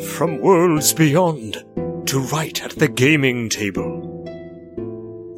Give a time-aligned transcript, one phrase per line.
[0.00, 1.64] from worlds beyond
[2.06, 4.10] to write at the gaming table.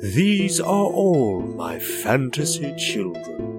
[0.03, 3.53] These are all my fantasy children.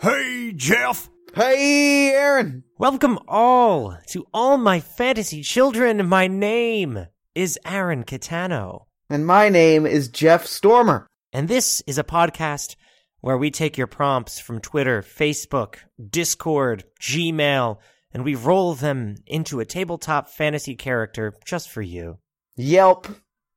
[0.00, 1.10] Hey, Jeff.
[1.34, 2.64] Hey, Aaron.
[2.78, 6.06] Welcome all to all my fantasy children.
[6.06, 11.06] My name is Aaron Catano, And my name is Jeff Stormer.
[11.32, 12.76] and this is a podcast
[13.24, 15.76] where we take your prompts from Twitter, Facebook,
[16.10, 17.78] Discord, Gmail,
[18.12, 22.18] and we roll them into a tabletop fantasy character just for you.
[22.54, 23.08] Yelp,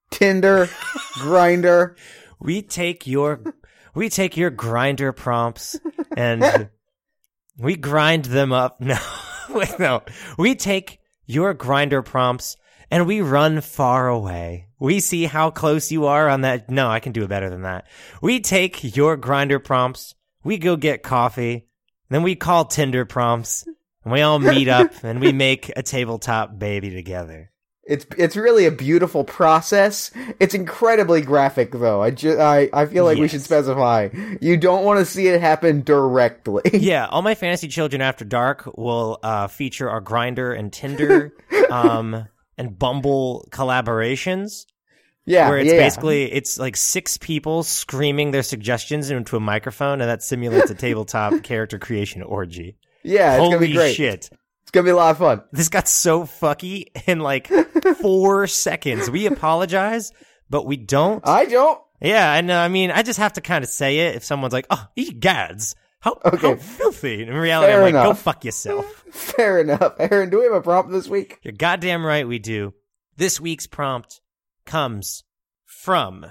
[0.09, 0.67] Tinder,
[1.17, 1.98] Grindr.
[2.39, 3.44] We take your
[3.94, 5.77] we take your Grindr prompts
[6.16, 6.70] and
[7.59, 8.80] we grind them up.
[8.81, 8.97] No,
[9.49, 10.02] wait, no.
[10.38, 12.55] We take your Grindr prompts
[12.89, 14.66] and we run far away.
[14.80, 16.70] We see how close you are on that.
[16.70, 17.88] No, I can do it better than that.
[18.22, 20.13] We take your Grindr prompts.
[20.44, 21.67] We go get coffee.
[22.09, 23.66] Then we call Tinder prompts
[24.03, 27.52] and we all meet up and we make a tabletop baby together.
[27.84, 30.11] It's it's really a beautiful process.
[30.42, 32.03] It's incredibly graphic, though.
[32.03, 34.09] I ju- I I feel like we should specify.
[34.41, 36.64] You don't want to see it happen directly.
[36.73, 41.34] yeah, all my fantasy children after dark will uh, feature our Grindr and Tinder
[41.72, 44.66] um, and Bumble collaborations,
[45.25, 45.77] yeah, where it's yeah.
[45.80, 50.75] basically it's like six people screaming their suggestions into a microphone, and that simulates a
[50.75, 52.78] tabletop character creation orgy.
[53.03, 53.33] yeah.
[53.33, 53.95] It's Holy gonna be great.
[53.95, 54.30] shit!
[54.63, 55.44] It's gonna be a lot of fun.
[55.52, 57.47] This got so fucky in like
[58.02, 59.09] four seconds.
[59.09, 60.11] We apologize,
[60.50, 61.25] but we don't.
[61.28, 61.80] I don't.
[62.02, 64.53] Yeah, and uh, I mean, I just have to kind of say it if someone's
[64.53, 66.50] like, "Oh, he gads." How, Okay.
[66.50, 67.23] how filthy.
[67.23, 68.86] In reality, Fair I'm like, go fuck yourself.
[69.12, 69.95] Fair enough.
[70.00, 71.40] Aaron, do we have a prompt this week?
[71.44, 72.73] You're goddamn right we do.
[73.16, 74.22] This week's prompt
[74.66, 75.23] comes
[75.66, 76.25] from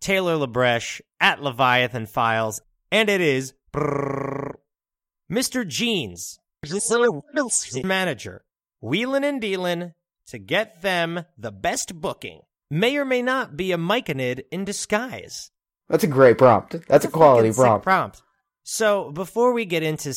[0.00, 4.52] Taylor Labresh at Leviathan Files, and it is brrrr,
[5.30, 5.66] Mr.
[5.66, 6.38] Jeans,
[7.84, 8.44] manager,
[8.80, 9.92] wheelin' and dealin'
[10.28, 12.40] to get them the best booking.
[12.70, 15.50] May or may not be a myconid in disguise.
[15.90, 16.76] That's a great prompt.
[16.88, 17.84] That's a quality fucking sick prompt.
[17.84, 18.22] prompt.
[18.64, 20.14] So before we get into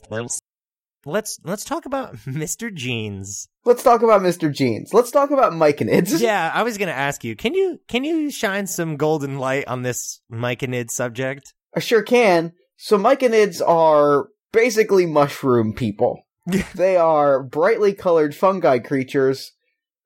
[1.06, 2.74] let's let's talk about Mr.
[2.74, 3.48] Jeans.
[3.64, 4.54] Let's talk about Mr.
[4.54, 4.94] Jeans.
[4.94, 6.20] Let's talk about Myconids.
[6.20, 7.36] Yeah, I was gonna ask you.
[7.36, 11.54] Can you can you shine some golden light on this myconid subject?
[11.76, 12.54] I sure can.
[12.78, 16.22] So myconids are basically mushroom people.
[16.76, 19.52] they are brightly colored fungi creatures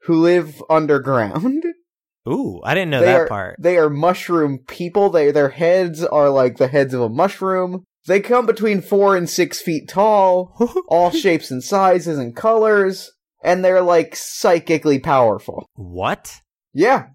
[0.03, 1.63] who live underground.
[2.27, 3.55] Ooh, I didn't know they that are, part.
[3.59, 5.09] They are mushroom people.
[5.09, 7.85] They their heads are like the heads of a mushroom.
[8.09, 13.11] They come between four and six feet tall, all shapes and sizes and colors,
[13.43, 15.67] and they're like psychically powerful.
[15.75, 16.41] what?
[16.73, 17.09] Yeah,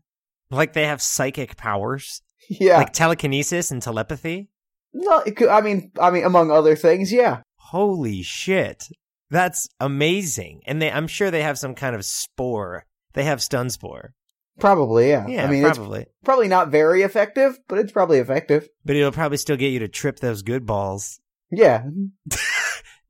[0.53, 2.79] Like they have psychic powers, yeah.
[2.79, 4.51] like telekinesis and telepathy.
[4.93, 7.41] no, it could, I mean, I mean, among other things, yeah.
[7.57, 8.85] Holy shit,
[9.31, 10.63] that's amazing!
[10.65, 12.87] And they, I'm sure they have some kind of spore.
[13.15, 14.15] They have stun spore.
[14.61, 15.27] Probably, yeah.
[15.27, 16.07] Yeah, I mean, it's probably.
[16.25, 18.69] probably not very effective, but it's probably effective.
[18.85, 21.21] But it'll probably still get you to trip those good balls.
[21.51, 21.85] Yeah.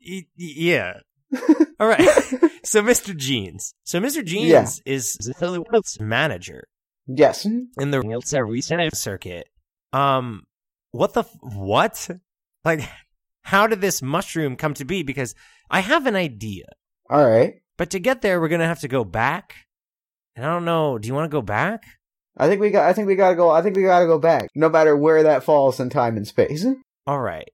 [0.06, 0.98] Y- yeah.
[1.80, 2.00] All right.
[2.64, 3.16] so Mr.
[3.16, 3.74] Jeans.
[3.84, 4.22] So Mr.
[4.24, 4.92] Jeans Yeah.
[4.92, 5.18] is
[5.98, 6.68] manager
[7.06, 7.44] yes.
[7.46, 8.02] in the
[8.46, 9.48] recent circuit.
[9.94, 10.42] Um,
[10.90, 12.10] what the f- what?
[12.64, 12.82] Like,
[13.42, 15.02] how did this mushroom come to be?
[15.02, 15.34] Because
[15.70, 16.66] I have an idea,
[17.08, 17.54] All right.
[17.76, 19.54] but to get there, we're gonna have to go back.
[20.36, 20.98] And I don't know.
[20.98, 21.84] Do you want to go back?
[22.36, 22.88] I think we got.
[22.88, 23.50] I think we gotta go.
[23.50, 26.66] I think we gotta go back, no matter where that falls in time and space.
[27.06, 27.48] All right.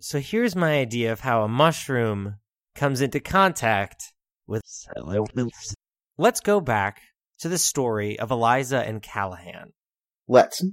[0.00, 2.36] So here's my idea of how a mushroom
[2.74, 4.12] comes into contact
[4.46, 4.62] with.
[6.16, 7.00] Let's go back
[7.40, 9.72] to the story of Eliza and Callahan.
[10.26, 10.64] Let's.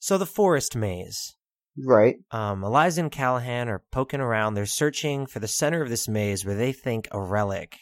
[0.00, 1.36] So the forest maze.
[1.76, 2.16] Right.
[2.32, 4.54] Um, Eliza and Callahan are poking around.
[4.54, 7.78] They're searching for the center of this maze where they think a relic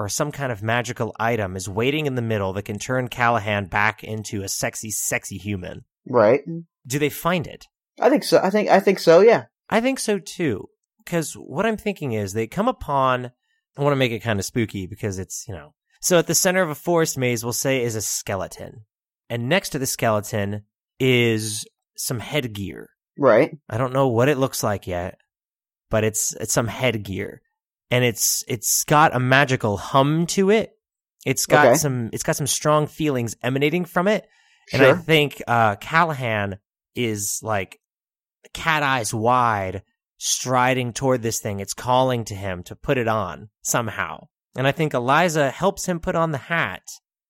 [0.00, 3.66] or some kind of magical item is waiting in the middle that can turn Callahan
[3.66, 5.84] back into a sexy, sexy human.
[6.08, 6.40] Right.
[6.86, 7.66] Do they find it?
[8.00, 8.40] I think so.
[8.42, 8.70] I think.
[8.70, 9.20] I think so.
[9.20, 9.44] Yeah.
[9.68, 10.70] I think so too.
[11.04, 13.32] Because what I'm thinking is they come upon,
[13.76, 15.74] I want to make it kind of spooky because it's, you know.
[16.00, 18.86] So at the center of a forest maze, we'll say is a skeleton.
[19.28, 20.62] And next to the skeleton
[20.98, 22.88] is some headgear.
[23.18, 23.54] Right.
[23.68, 25.18] I don't know what it looks like yet,
[25.90, 27.42] but it's, it's some headgear.
[27.90, 30.72] And it's, it's got a magical hum to it.
[31.26, 31.76] It's got Okay.
[31.76, 34.26] some, it's got some strong feelings emanating from it.
[34.72, 36.58] And I think uh, Callahan
[36.94, 37.80] is like
[38.54, 39.82] cat eyes wide,
[40.18, 41.60] striding toward this thing.
[41.60, 44.28] It's calling to him to put it on somehow.
[44.56, 46.82] And I think Eliza helps him put on the hat.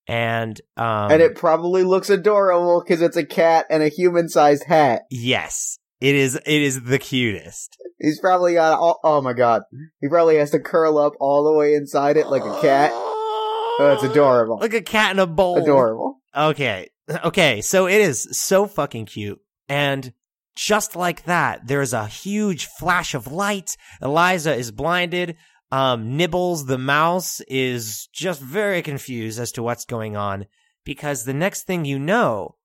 [0.06, 5.02] And um and it probably looks adorable because it's a cat and a human-sized hat.
[5.10, 5.78] yes.
[6.00, 7.76] It is it is the cutest.
[7.98, 9.62] He's probably got all, oh my god.
[10.00, 12.90] He probably has to curl up all the way inside it like a cat.
[12.92, 14.58] Oh, it's adorable.
[14.58, 15.62] Like a cat in a bowl.
[15.62, 16.20] Adorable.
[16.34, 16.88] Okay.
[17.24, 17.60] Okay.
[17.60, 19.40] So it is so fucking cute.
[19.68, 20.12] And
[20.56, 23.76] just like that, there's a huge flash of light.
[24.02, 25.36] Eliza is blinded.
[25.72, 30.46] Um, Nibbles, the mouse, is just very confused as to what's going on
[30.84, 32.56] because the next thing you know,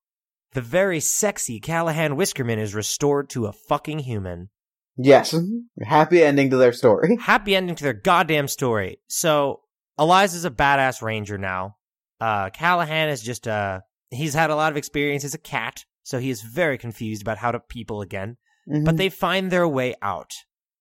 [0.56, 4.48] the very sexy Callahan Whiskerman is restored to a fucking human.
[4.96, 5.36] Yes.
[5.82, 7.16] Happy ending to their story.
[7.20, 8.98] Happy ending to their goddamn story.
[9.06, 9.60] So,
[9.98, 11.76] Eliza's a badass ranger now.
[12.22, 16.18] Uh, Callahan is just a, he's had a lot of experience as a cat, so
[16.18, 18.38] he is very confused about how to people again.
[18.66, 18.86] Mhm.
[18.86, 20.32] But they find their way out.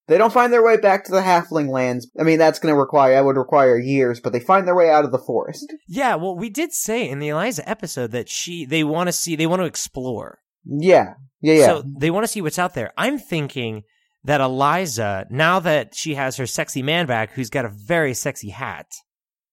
[0.08, 2.10] They don't find their way back to the halfling lands.
[2.20, 4.90] I mean, that's going to require, that would require years, but they find their way
[4.90, 5.66] out of the forest.
[5.88, 9.36] Yeah, well, we did say in the Eliza episode that she, they want to see,
[9.36, 10.40] they want to explore.
[10.64, 11.16] Yeah.
[11.42, 11.66] Yeah, yeah.
[11.66, 12.92] So they want to see what's out there.
[12.98, 13.84] I'm thinking
[14.24, 18.50] that Eliza, now that she has her sexy man back, who's got a very sexy
[18.50, 18.88] hat,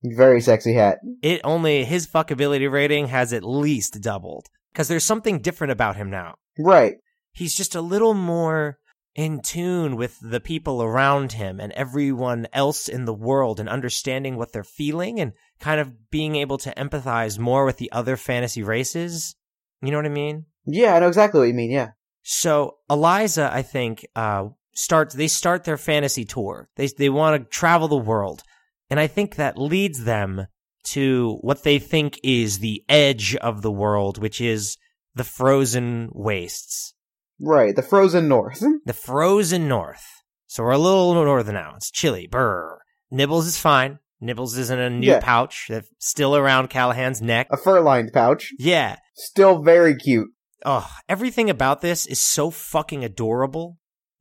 [0.02, 0.98] Very sexy hat.
[1.22, 4.46] it only, his fuckability rating has at least doubled.
[4.72, 6.34] Because there's something different about him now.
[6.58, 6.94] Right.
[7.32, 8.78] He's just a little more
[9.14, 14.36] in tune with the people around him and everyone else in the world and understanding
[14.36, 18.62] what they're feeling and kind of being able to empathize more with the other fantasy
[18.62, 19.36] races.
[19.82, 20.46] You know what I mean?
[20.64, 21.90] Yeah, I know exactly what you mean, yeah.
[22.22, 26.68] So Eliza, I think, uh, starts, they start their fantasy tour.
[26.76, 28.42] They, they want to travel the world.
[28.88, 30.46] And I think that leads them
[30.84, 34.76] to what they think is the edge of the world, which is
[35.14, 36.94] the frozen wastes.
[37.42, 38.62] Right, the frozen north.
[38.86, 40.04] The frozen north.
[40.46, 41.74] So we're a little northern now.
[41.76, 42.26] It's chilly.
[42.26, 42.78] Brr.
[43.10, 43.98] Nibbles is fine.
[44.20, 45.20] Nibbles is in a new Yeah.
[45.20, 47.48] pouch that's still around Callahan's neck.
[47.50, 48.52] A fur-lined pouch.
[48.58, 48.96] Yeah.
[49.16, 50.28] Still very cute.
[50.64, 53.78] Oh, everything about this is so fucking adorable.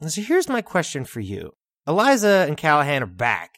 [0.07, 1.51] So here's my question for you.
[1.87, 3.51] Eliza and Callahan are back.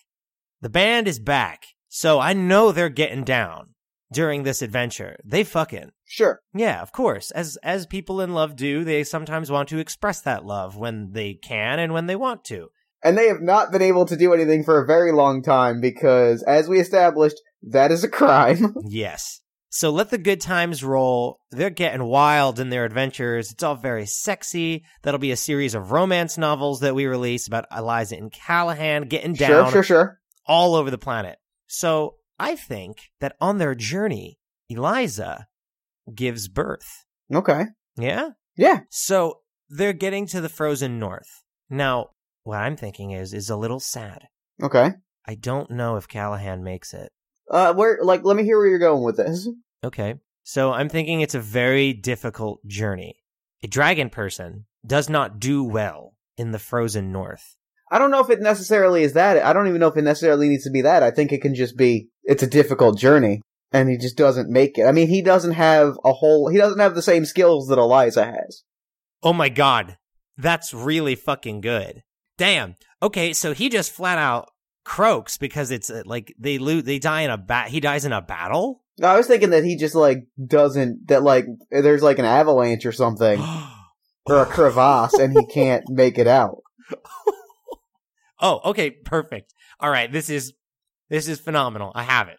[0.62, 1.63] The band is back.
[1.88, 3.72] So I know they're getting down
[4.13, 5.18] during this adventure.
[5.25, 5.92] They fucking.
[6.06, 6.39] Sure.
[6.54, 7.31] Yeah, of course.
[7.31, 11.33] As as people in love do, they sometimes want to express that love when they
[11.33, 12.69] can and when they want to.
[13.04, 16.42] And they have not been able to do anything for a very long time because,
[16.44, 18.75] as we established, that is a crime.
[18.86, 19.42] Yes.
[19.69, 21.39] So let the good times roll.
[21.50, 23.51] They're getting wild in their adventures.
[23.51, 24.83] It's all very sexy.
[25.01, 29.33] That'll be a series of romance novels that we release about Eliza and Callahan getting
[29.33, 29.71] down.
[29.71, 30.19] sure, sure, sure.
[30.45, 31.39] all over the planet.
[31.65, 34.37] So I think that on their journey,
[34.69, 35.47] Eliza
[36.13, 37.05] gives birth.
[37.33, 37.63] Okay.
[37.95, 38.31] Yeah?
[38.57, 38.81] Yeah.
[38.89, 41.43] So they're getting to the frozen north.
[41.69, 42.09] Now,
[42.43, 44.23] what I'm thinking is is a little sad.
[44.61, 44.91] Okay.
[45.25, 47.11] I don't know if Callahan makes it.
[47.49, 49.49] Uh, where, like, let me hear where you're going with this.
[49.83, 50.15] Okay.
[50.43, 53.15] So I'm thinking it's a very difficult journey.
[53.63, 57.55] A dragon person does not do well in the frozen north.
[57.93, 59.37] I don't know if it necessarily is that.
[59.37, 61.03] I don't even know if it necessarily needs to be that.
[61.03, 63.41] I think it can just be, it's a difficult journey.
[63.71, 64.85] And he just doesn't make it.
[64.85, 68.25] I mean, he doesn't have a whole, he doesn't have the same skills that Eliza
[68.25, 68.63] has.
[69.21, 69.97] Oh my god.
[70.37, 72.01] That's really fucking good.
[72.35, 72.77] Damn.
[73.03, 74.49] Okay, so he just flat out
[74.83, 78.11] croaks because it's uh, like they lose they die in a bat he dies in
[78.11, 78.83] a battle?
[78.97, 82.85] No, I was thinking that he just, like, doesn't, that, like, there's, like, an avalanche
[82.85, 83.41] or something,
[84.25, 86.61] or a crevasse, and he can't make it out.
[88.43, 89.55] oh, okay, perfect.
[89.79, 90.53] All right, this is
[91.09, 91.91] this is phenomenal.
[91.95, 92.38] I have it.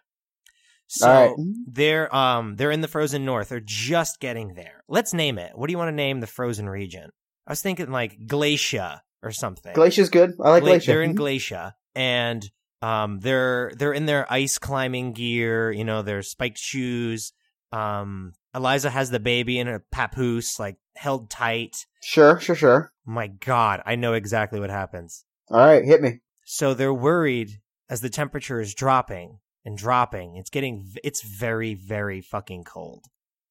[0.87, 1.35] So right.
[1.67, 3.49] they're um they're in the frozen north.
[3.49, 4.83] They're just getting there.
[4.87, 5.51] Let's name it.
[5.55, 7.09] What do you want to name the frozen region?
[7.47, 9.73] I was thinking like Glacia or something.
[9.73, 10.33] Glacia's good.
[10.41, 10.85] I like Gla- Glacia.
[10.85, 12.49] They're in Glacia, and
[12.81, 15.71] um, they're they're in their ice climbing gear.
[15.71, 17.33] You know, their spiked shoes.
[17.71, 21.75] Um, Eliza has the baby in a papoose, like held tight.
[22.01, 22.91] Sure, sure, sure.
[23.05, 25.25] My God, I know exactly what happens.
[25.49, 26.19] All right, hit me.
[26.45, 27.59] So they're worried
[27.89, 30.35] as the temperature is dropping and dropping.
[30.37, 33.05] It's getting it's very very fucking cold.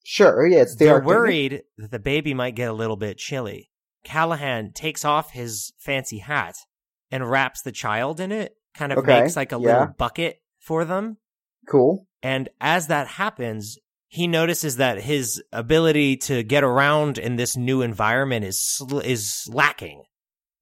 [0.05, 1.07] Sure, yeah, it's the They're Arctic.
[1.09, 3.71] worried that the baby might get a little bit chilly.
[4.05, 6.57] Callahan takes off his fancy hat
[7.11, 9.79] and wraps the child in it, kind of Okay, makes like a yeah.
[9.81, 11.17] little bucket for them.
[11.69, 12.07] Cool.
[12.23, 17.81] And as that happens, he notices that his ability to get around in this new
[17.81, 20.03] environment is sl- is lacking.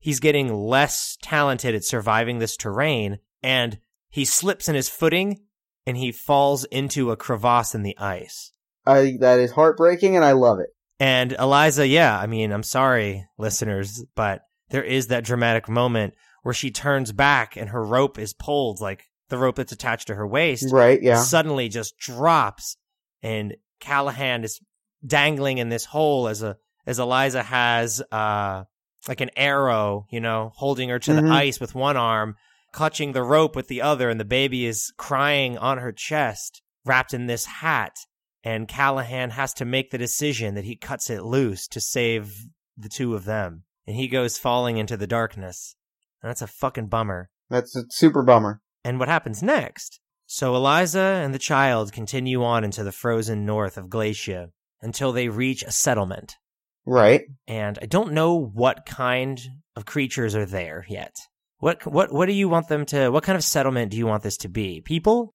[0.02, 3.78] He's getting less talented at surviving this terrain, and
[4.10, 5.40] he slips in his footing
[5.86, 8.52] and he falls into a crevasse in the ice.
[8.84, 10.70] I, that is heartbreaking, and I love it.
[10.98, 16.54] And Eliza, yeah, I mean, I'm sorry, listeners, but there is that dramatic moment where
[16.54, 20.26] she turns back and her rope is pulled, like the rope that's attached to her
[20.26, 21.22] waist, Right, yeah.
[21.22, 22.76] suddenly just drops,
[23.22, 24.60] and Callahan is
[25.06, 26.56] dangling in this hole as a
[26.86, 28.64] as Eliza has uh
[29.08, 31.32] like an arrow, you know, holding her to the Mhm.
[31.32, 32.36] ice with one arm,
[32.72, 37.12] clutching the rope with the other, and the baby is crying on her chest, wrapped
[37.12, 37.96] in this hat.
[38.44, 42.88] And Callahan has to make the decision that he cuts it loose to save the
[42.88, 43.64] two of them.
[43.86, 45.76] And he goes falling into the darkness.
[46.22, 47.30] And that's a fucking bummer.
[47.50, 48.60] That's a super bummer.
[48.84, 50.00] And what happens next?
[50.26, 55.28] So Eliza and the child continue on into the frozen north of Glacia until they
[55.28, 56.36] reach a settlement.
[56.86, 57.22] Right.
[57.46, 59.40] And I don't know what kind
[59.76, 61.14] of creatures are there yet.
[61.58, 64.22] What what what do you want them to what kind of settlement do you want
[64.22, 64.80] this to be?
[64.80, 65.32] People?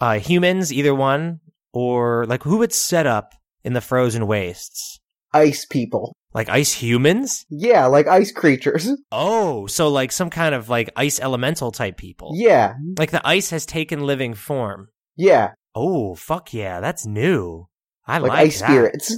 [0.00, 1.40] Uh humans, either one?
[1.72, 3.32] Or like who would set up
[3.64, 4.98] in the frozen wastes?
[5.32, 6.12] Ice people.
[6.34, 7.44] Like ice humans?
[7.50, 8.88] Yeah, like ice creatures.
[9.12, 12.32] Oh, so like some kind of like ice elemental type people.
[12.34, 12.74] Yeah.
[12.98, 14.88] Like the ice has taken living form.
[15.16, 15.52] Yeah.
[15.74, 17.66] Oh, fuck yeah, that's new.
[18.06, 18.66] I Like, like, ice that.
[18.66, 19.16] spirits.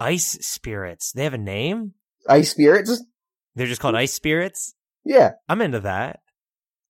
[0.00, 1.12] Ice spirits.
[1.12, 1.92] They have a name?
[2.28, 3.04] Ice spirits?
[3.54, 4.74] They're just called ice spirits?
[5.04, 5.32] Yeah.
[5.48, 6.20] I'm into that.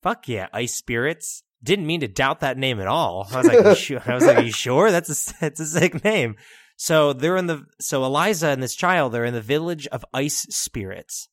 [0.03, 1.43] Fuck yeah, ice spirits.
[1.63, 3.29] Didn't mean to doubt that name at all.
[3.33, 4.03] I was like, you sure?
[4.07, 4.91] I was like, you sure?
[4.91, 6.37] That's a that's a sick name.
[6.77, 10.47] So they're in the so Eliza and this child they're in the village of ice
[10.51, 11.29] spirits.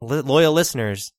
[0.00, 1.12] Lo- loyal listeners,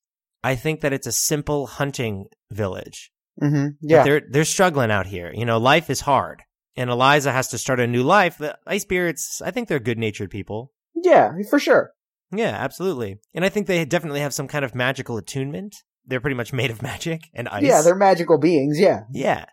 [0.44, 3.12] I think that it's a simple hunting village.
[3.40, 4.04] hmm But Yeah.
[4.04, 5.32] they're they're struggling out here.
[5.34, 6.42] You know, life is hard,
[6.76, 8.38] and Eliza has to start a new life.
[8.38, 10.72] The ice spirits, I think they're good natured people.
[10.96, 11.94] Yeah, for sure.
[12.32, 13.18] Yeah, absolutely.
[13.34, 15.76] And I think they definitely have some kind of magical attunement.
[16.06, 17.64] They're pretty much made of magic and ice.
[17.64, 18.80] Yeah, they're magical beings.
[18.80, 19.04] Yeah.
[19.12, 19.46] Yeah.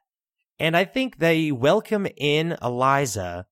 [0.58, 3.46] And I think they welcome in Eliza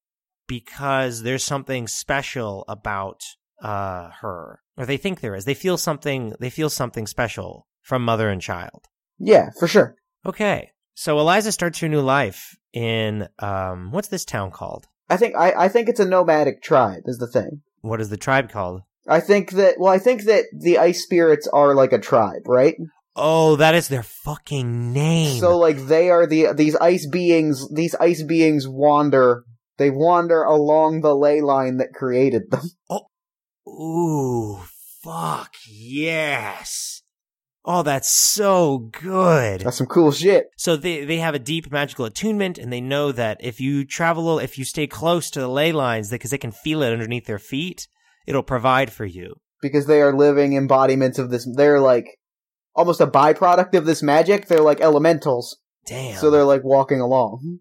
[0.46, 3.20] because there's something special about
[3.62, 4.60] uh her.
[4.76, 5.44] Or they think there is.
[5.44, 8.86] They feel something they feel something special from mother and child.
[9.18, 9.96] Yeah, for sure.
[10.26, 10.72] Okay.
[10.94, 14.86] So Eliza starts her new life in um what's this town called?
[15.08, 17.62] I think I, I think it's a nomadic tribe is the thing.
[17.82, 18.82] What is the tribe called?
[19.06, 22.76] I think that well, I think that the ice spirits are like a tribe, right?
[23.16, 25.38] Oh, that is their fucking name.
[25.38, 27.68] So like they are the these ice beings.
[27.72, 29.44] These ice beings wander.
[29.76, 32.70] They wander along the ley line that created them.
[33.68, 34.60] Ooh,
[35.02, 37.02] fuck yes.
[37.66, 39.62] Oh, that's so good.
[39.62, 40.48] That's some cool shit.
[40.56, 44.38] So they they have a deep magical attunement, and they know that if you travel,
[44.38, 47.38] if you stay close to the ley lines, because they can feel it underneath their
[47.38, 47.88] feet,
[48.26, 49.34] it'll provide for you.
[49.62, 51.48] because they are living embodiments of this.
[51.56, 52.18] They're like
[52.76, 54.46] almost a byproduct of this magic.
[54.48, 55.56] They're like elementals,
[55.86, 56.18] Damn.
[56.18, 57.60] so they're like walking along.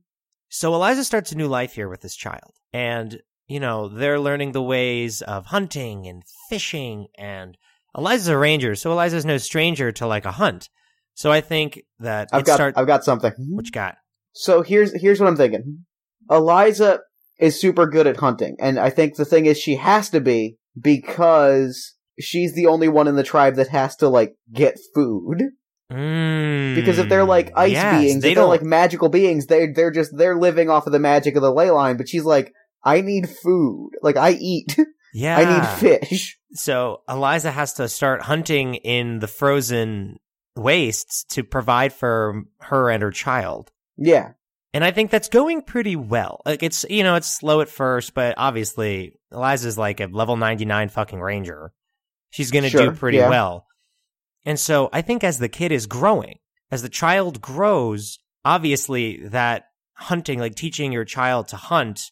[0.50, 2.52] So Eliza starts a new life here with this child.
[2.74, 7.58] And, you know, they're learning the ways of hunting and fishing and
[7.96, 10.70] Eliza's a ranger, so Eliza's no stranger to like a hunt.
[11.16, 13.34] So I think that I've got start I've got something.
[13.52, 13.96] what you got?
[14.34, 15.86] So here's here's what I'm thinking.
[16.30, 17.02] Eliza
[17.40, 20.58] is super good at hunting, and I think the thing is she has to be
[20.80, 25.44] because she's the only one in the tribe that has to like get food.
[25.92, 29.46] Mm, Because if they're like ice yes, beings, they if they're don't like magical beings,
[29.48, 31.98] they they're just they're living off of the magic of the ley line.
[31.98, 32.52] But she's like,
[32.84, 33.92] I need food.
[34.02, 34.76] Like I eat.
[35.14, 35.38] yeah.
[35.38, 35.68] I need
[36.08, 36.40] fish.
[36.54, 40.20] So Eliza has to start hunting in the frozen
[40.56, 43.72] wastes to provide for her and her child.
[43.98, 44.34] Yeah.
[44.74, 46.42] And I think that's going pretty well.
[46.46, 50.90] Like it's you know, it's slow at first, but obviously Eliza's like a level 99
[50.90, 51.72] fucking ranger.
[52.32, 53.30] She's going to Sure, do pretty yeah.
[53.30, 53.68] well.
[54.46, 56.40] And so I think as the kid is growing,
[56.72, 62.12] as the child grows, obviously that hunting, like teaching your child to hunt,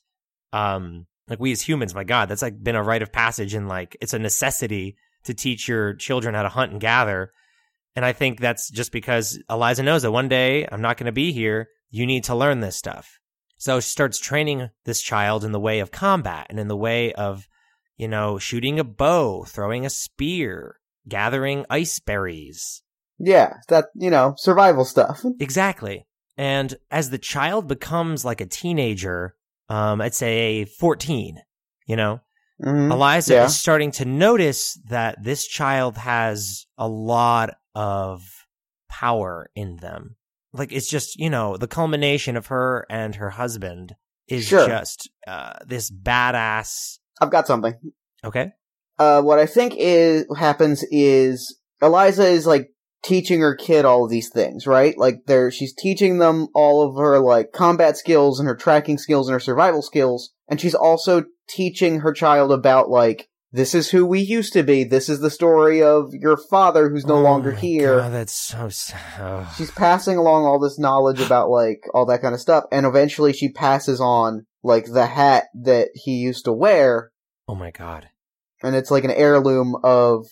[0.54, 3.70] um, like we as humans, my God, that's like been a rite of passage and
[3.70, 7.32] like it's a necessity to teach your children how to hunt and gather.
[7.96, 11.14] And I think that's just because Eliza knows that one day I'm not going to
[11.14, 11.70] be here.
[11.90, 13.18] You need to learn this stuff.
[13.58, 17.14] So she starts training this child in the way of combat and in the way
[17.14, 17.48] of,
[17.96, 22.84] you know, shooting a bow, throwing a spear, gathering ice berries.
[23.20, 23.54] Yeah.
[23.70, 25.24] That you know, survival stuff.
[25.40, 26.08] Exactly.
[26.38, 29.36] And as the child becomes like a teenager,
[29.72, 31.38] um, I'd say 14,
[31.88, 32.20] you know,
[32.62, 32.92] Mhm.
[32.92, 33.46] Eliza Yeah.
[33.46, 38.22] is starting to notice that this child has a lot of
[38.90, 40.18] power in them.
[40.54, 43.96] Like it's just, you know, the culmination of her and her husband
[44.28, 44.68] is Sure.
[44.68, 47.00] just uh, this badass.
[47.22, 47.76] I've got something.
[48.24, 48.52] Okay.
[49.00, 52.71] Uh, what I think is happens is Eliza is like
[53.04, 54.98] teaching her kid all of these things, right?
[54.98, 59.28] Like there, she's teaching them all of her like combat skills and her tracking skills
[59.28, 64.06] and her survival skills, and she's also teaching her child about like this is who
[64.06, 64.86] we used to be.
[64.86, 67.98] This is the story of your father who's no Oh longer here.
[67.98, 68.68] God, that's so.
[68.68, 69.54] s- oh.
[69.58, 73.34] She's passing along all this knowledge about like all that kind of stuff, and eventually
[73.34, 77.12] she passes on like the hat that he used to wear
[77.48, 78.08] oh my god.
[78.64, 80.28] and it's like an heirloom of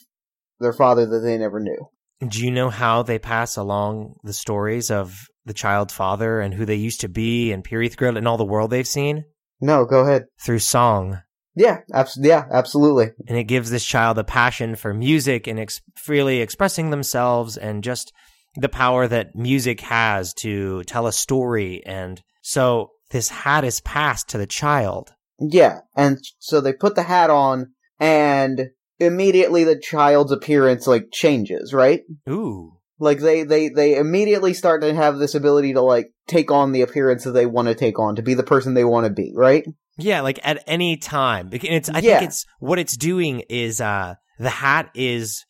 [0.60, 1.90] their father that they never knew.
[2.28, 6.66] Do you know how they pass along the stories of the child father and who
[6.66, 9.24] they used to be and Pirith Grill and all the world they've seen?
[9.62, 10.26] No, go ahead.
[10.44, 11.22] Through song.
[11.56, 13.12] Yeah, abs- yeah, absolutely.
[13.28, 17.84] And it gives this child a passion for music and ex- freely expressing themselves and
[17.84, 18.14] just
[18.56, 21.84] the power that music has to tell a story.
[21.86, 25.12] And so this hat is passed to the child.
[25.40, 28.70] Yeah, and so they put the hat on, and
[29.00, 32.02] immediately the child's appearance like changes, right?
[32.30, 32.74] Ooh.
[33.00, 36.82] Like they they they immediately start to have this ability to like take on the
[36.82, 39.32] appearance that they want to take on, to be the person they want to be,
[39.36, 39.66] right?
[39.98, 41.48] Yeah, like at any time.
[41.52, 42.20] And it's I Yeah.
[42.20, 45.46] think it's what it's doing is uh the hat is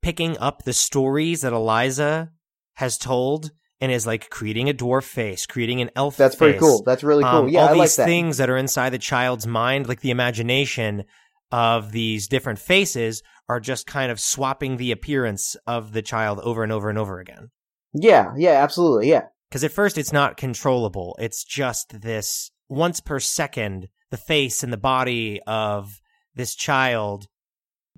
[0.00, 2.30] picking up the stories that Eliza
[2.74, 6.82] has told and is like creating a dwarf face, creating an elf That's pretty cool.
[6.84, 7.44] That's really cool.
[7.44, 8.04] Um, yeah, all I these like that.
[8.06, 11.04] things that are inside the child's mind, like the imagination
[11.52, 16.62] of these different faces, are just kind of swapping the appearance of the child over
[16.62, 17.50] and over and over again.
[17.94, 19.08] Yeah, yeah, absolutely.
[19.08, 19.26] Yeah.
[19.48, 21.14] Because at first it's not controllable.
[21.20, 26.00] It's just this once per second, the face and the body of
[26.34, 27.26] this child,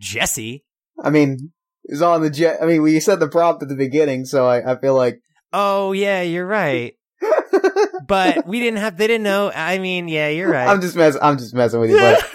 [0.00, 0.64] Jesse.
[1.02, 1.52] I mean,
[1.84, 2.58] it's on the jet.
[2.60, 5.20] I mean, you said the prompt at the beginning, so I, I feel like.
[5.52, 6.94] Oh yeah, you're right.
[8.06, 8.98] But we didn't have.
[8.98, 9.50] They didn't know.
[9.54, 10.68] I mean, yeah, you're right.
[10.68, 11.16] I'm just mess.
[11.22, 12.22] I'm just messing with you, but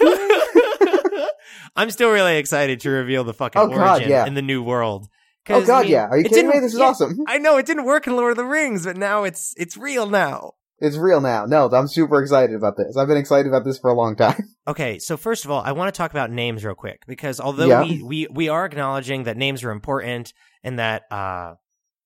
[1.76, 4.26] I'm still really excited to reveal the fucking Oh, God, origin yeah.
[4.26, 5.06] in the new world.
[5.10, 5.14] oh
[5.46, 6.06] 'Cause, I god, mean, yeah.
[6.06, 6.58] Are you kidding me?
[6.60, 7.18] This is yeah, awesome.
[7.26, 10.06] I know it didn't work in Lord of the Rings, but now it's it's real
[10.08, 10.52] now.
[10.82, 11.44] It's real now.
[11.44, 12.96] No, I'm super excited about this.
[12.96, 14.48] I've been excited about this for a long time.
[14.68, 17.66] Okay, so first of all, I want to talk about names real quick because although
[17.66, 17.82] Yeah.
[17.82, 21.54] we, we we are acknowledging that names are important and that uh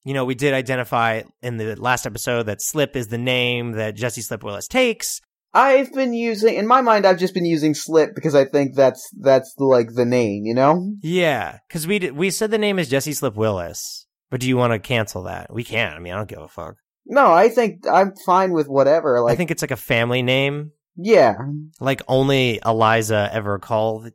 [0.05, 3.97] you know we did identify in the last episode that Slip is the name that
[3.97, 5.21] Jesse Slip Willis takes.
[5.55, 9.09] I've been using, in my mind, I've just been using Slip because I think that's
[9.21, 10.93] that's like the name, you know?
[11.01, 14.57] Yeah, because we did, we said the name is Jesse Slip Willis, but do you
[14.57, 15.53] want to cancel that?
[15.53, 15.93] We can.
[15.93, 16.77] I mean, I don't give a fuck.
[17.07, 19.21] No, I think I'm fine with whatever.
[19.21, 21.35] Like, I think it's like a family name, yeah,
[21.79, 24.11] like only Eliza ever called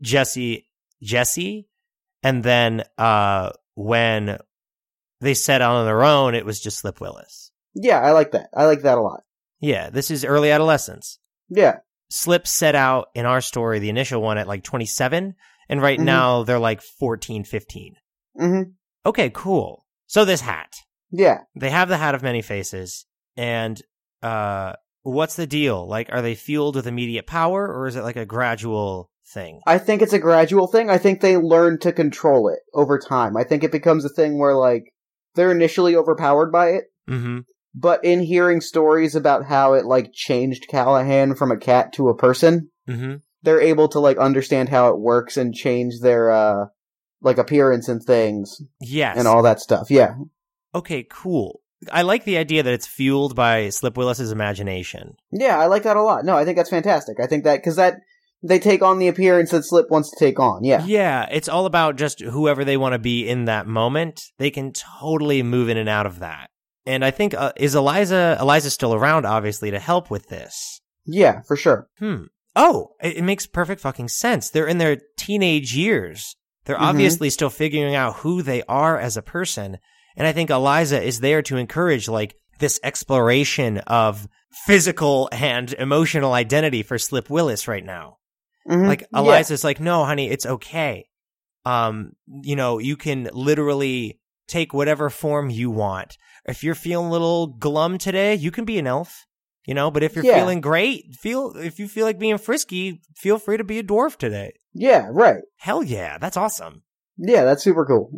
[0.00, 0.68] Jesse
[1.02, 1.66] Jesse,
[2.22, 4.38] and then uh when
[5.20, 7.50] they set out on their own, it was just Slip Willis.
[7.74, 8.50] yeah, I like that.
[8.54, 9.22] I like that a lot.
[9.64, 11.18] Yeah, this is early adolescence.
[11.48, 11.76] Yeah,
[12.10, 15.34] Slip set out in our story, the initial one at like 27,
[15.68, 16.04] and right Mhm.
[16.04, 17.94] now they're like 14, 15.
[18.40, 18.70] Mm-hmm.
[19.06, 19.84] Okay, cool.
[20.06, 20.72] So this hat.
[21.10, 21.38] yeah.
[21.56, 23.80] They have the hat of many faces, and
[24.22, 25.86] uh what's the deal?
[25.88, 29.60] Like are they fueled with immediate power or is it like a gradual thing?
[29.66, 30.88] I think it's a gradual thing.
[30.90, 33.36] I think they learn to control it over time.
[33.36, 34.84] I think it becomes a thing where like
[35.34, 37.44] they're initially overpowered by it, Mhm.
[37.74, 42.16] But in hearing stories about how it like changed Callahan from a cat to a
[42.16, 43.20] person, Mhm.
[43.42, 46.66] they're able to like understand how it works and change their uh
[47.22, 49.16] like appearance and things Yes.
[49.18, 49.90] and all that stuff.
[49.90, 50.14] Yeah.
[50.74, 51.60] Okay, cool.
[51.92, 55.14] I like the idea that it's fueled by Slip Willis's imagination.
[55.32, 56.24] Yeah, I like that a lot.
[56.24, 57.18] No, I think that's fantastic.
[57.20, 57.96] I think that cuz that
[58.42, 60.64] they take on the appearance that Slip wants to take on.
[60.64, 60.84] Yeah.
[60.84, 64.20] Yeah, it's all about just whoever they want to be in that moment.
[64.38, 66.48] They can totally move in and out of that.
[66.86, 70.80] And I think uh, is Eliza Eliza's still around obviously to help with this.
[71.06, 71.88] Yeah, for sure.
[71.98, 72.24] Hmm.
[72.56, 74.50] Oh, it, it makes perfect fucking sense.
[74.50, 76.36] They're in their teenage years.
[76.64, 76.80] They're Mhm.
[76.90, 79.78] obviously still figuring out who they are as a person.
[80.16, 84.28] And I think Eliza is there to encourage like this exploration of
[84.66, 88.18] physical and emotional identity for Slip Willis right now.
[88.68, 88.86] Mhm.
[88.86, 89.18] Like Yeah.
[89.20, 91.06] Eliza's like, no, honey, it's okay.
[91.66, 96.16] Um, you know, you can literally take whatever form you want.
[96.46, 99.26] If you're feeling a little glum today, you can be an elf.
[99.66, 100.40] You know, but if you're Yeah.
[100.40, 104.16] feeling great, feel if you feel like being frisky, feel free to be a dwarf
[104.16, 104.52] today.
[104.74, 105.42] Yeah, right.
[105.56, 106.82] Hell yeah, that's awesome.
[107.16, 108.10] Yeah, that's super cool.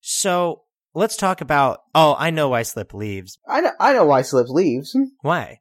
[0.00, 0.62] So
[0.94, 1.80] let's talk about.
[1.96, 3.38] Oh, I know why Slip leaves.
[3.48, 4.96] I know, I know why Slip leaves.
[5.22, 5.58] Why?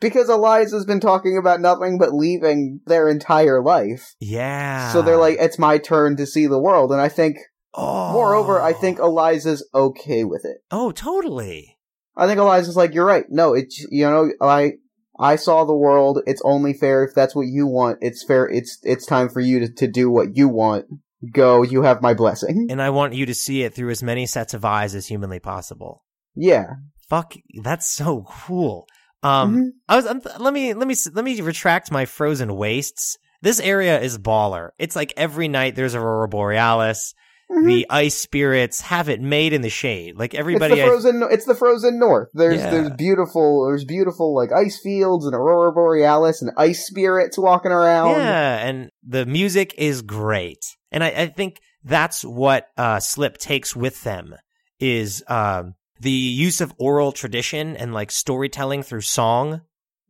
[0.00, 4.14] Because Eliza's been talking about nothing but leaving their entire life.
[4.20, 4.90] Yeah.
[4.92, 6.92] So they're like, it's my turn to see the world.
[6.92, 7.36] And I think,
[7.74, 8.12] oh.
[8.12, 10.58] moreover, I think Eliza's okay with it.
[10.70, 11.78] Oh, totally.
[12.16, 13.24] I think Eliza's like, you're right.
[13.28, 14.74] No, it's, you know, I,
[15.18, 16.20] I saw the world.
[16.26, 17.98] It's only fair if that's what you want.
[18.00, 18.48] It's fair.
[18.48, 20.86] It's, it's time for you to, to do what you want.
[21.32, 21.62] Go.
[21.62, 22.66] You have my blessing.
[22.70, 25.40] And I want you to see it through as many sets of eyes as humanly
[25.40, 26.04] possible.
[26.36, 26.74] Yeah.
[27.08, 28.86] Fuck, that's so cool.
[29.22, 29.68] Um, Mhm.
[29.88, 30.04] I was.
[30.38, 33.16] Let me let me let me retract my frozen wastes.
[33.40, 34.70] This area is baller.
[34.78, 37.14] It's like every night there's aurora borealis.
[37.54, 37.66] Mhm.
[37.66, 40.16] the ice spirits have it made in the shade.
[40.18, 41.22] Like It's everybody, the I- frozen.
[41.30, 42.28] It's the frozen north.
[42.34, 42.70] There's Yeah.
[42.70, 43.66] there's beautiful.
[43.66, 48.10] There's beautiful like ice fields and aurora borealis and ice spirits walking around.
[48.18, 50.64] Yeah, and the music is great.
[50.90, 54.34] And I, I think that's what uh, Slip takes with them
[54.80, 59.60] is um, the use of oral tradition and like storytelling through song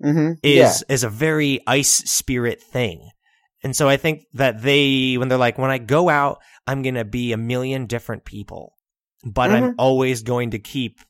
[0.03, 0.95] hmm is yeah.
[0.95, 3.11] is a very ice spirit thing.
[3.65, 6.95] And so I think that they when they're like when I go out I'm going
[6.95, 8.75] to be a million different people,
[9.25, 9.75] but I'm Mhm.
[9.79, 11.01] always going to keep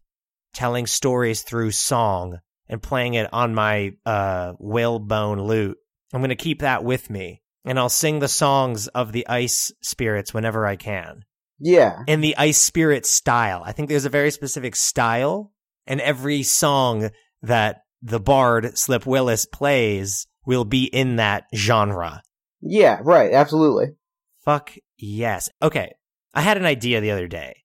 [0.54, 2.38] telling stories through song
[2.68, 5.76] and playing it on my uh whalebone lute.
[6.12, 9.72] I'm going to keep that with me and I'll sing the songs of the ice
[9.82, 11.24] spirits whenever I can
[11.58, 12.02] Yeah.
[12.06, 13.62] in the ice spirit style.
[13.64, 15.52] I think there's a very specific style,
[15.86, 17.10] and every song
[17.42, 22.22] that the bard Slip Willis plays will be in that genre.
[22.66, 23.00] Yeah.
[23.02, 23.32] Right.
[23.32, 23.94] Absolutely.
[24.44, 25.50] Fuck yes.
[25.62, 25.92] Okay,
[26.34, 27.62] I had an idea the other day.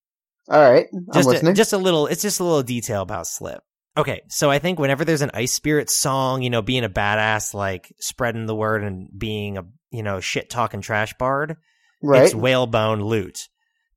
[0.50, 0.88] All right.
[0.94, 2.08] I'm Just a, just a little.
[2.08, 3.62] It's just a little detail about Slip.
[3.98, 7.54] Okay, so I think whenever there's an ice spirit song, you know, being a badass,
[7.54, 11.58] like spreading the word and being a you know shit talking trash bard,
[12.02, 12.24] right.
[12.24, 13.48] it's whalebone lute.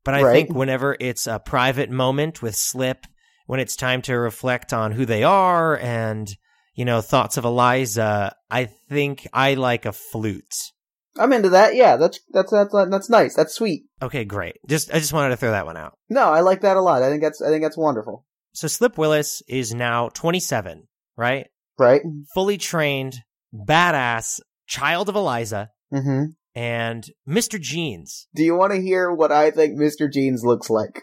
[0.05, 0.33] But I Right.
[0.33, 3.07] think whenever it's a private moment with Slip,
[3.47, 6.29] when it's time to reflect on who they are and,
[6.75, 10.73] you know, thoughts of Eliza, I think I like a flute.
[11.19, 11.75] I'm into that.
[11.75, 11.97] Yeah.
[11.97, 13.35] That's that's that's that's nice.
[13.35, 13.85] That's sweet.
[14.01, 14.57] Okay, great.
[14.69, 15.99] Just I just wanted to throw that one out.
[16.09, 17.03] No, I like that a lot.
[17.03, 18.25] I think that's I think that's wonderful.
[18.55, 21.47] So Slip Willis is now 27, right?
[21.79, 22.03] Right.
[22.35, 23.21] Fully trained,
[23.55, 27.61] badass, child of Eliza, hmm and Mr.
[27.61, 28.29] Jeans.
[28.35, 30.13] Do you want to hear what I think Mr.
[30.13, 31.03] Jeans looks like?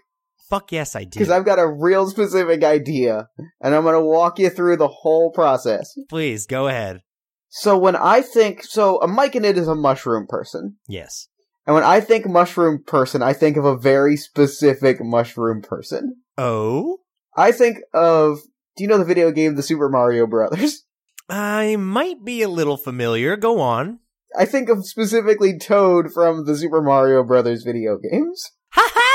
[0.49, 1.19] Fuck yes, I do.
[1.19, 3.27] Because I've got a real specific idea,
[3.61, 5.93] and I'm going to walk you through the whole process.
[6.09, 7.01] Please go ahead.
[7.49, 10.77] So when I think, so a it is a mushroom person.
[10.87, 11.27] Yes.
[11.65, 16.15] And when I think mushroom person, I think of a very specific mushroom person.
[16.37, 16.99] Oh?
[17.35, 18.39] I think of,
[18.77, 20.83] do you know the video game The Super Mario Brothers?
[21.29, 23.35] I might be a little familiar.
[23.35, 23.99] Go on.
[24.37, 28.43] I think of specifically Toad from the Super Mario Brothers video games.
[28.71, 29.08] Ha ha!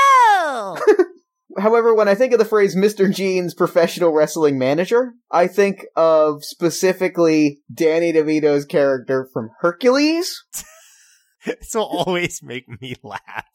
[1.57, 3.13] However, when I think of the phrase Mr.
[3.13, 10.43] Jeans professional wrestling manager, I think of specifically Danny DeVito's character from Hercules.
[11.45, 13.45] this will always make me laugh.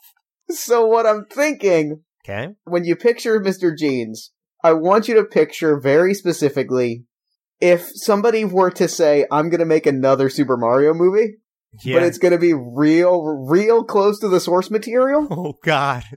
[0.48, 2.54] So what I'm thinking, Okay.
[2.64, 3.76] when you picture Mr.
[3.76, 4.32] Jeans,
[4.64, 7.04] I want you to picture very specifically
[7.60, 11.36] if somebody were to say, I'm gonna make another Super Mario movie,
[11.82, 11.96] Yeah.
[11.96, 16.04] but it's gonna be real, real close to the source material, oh God.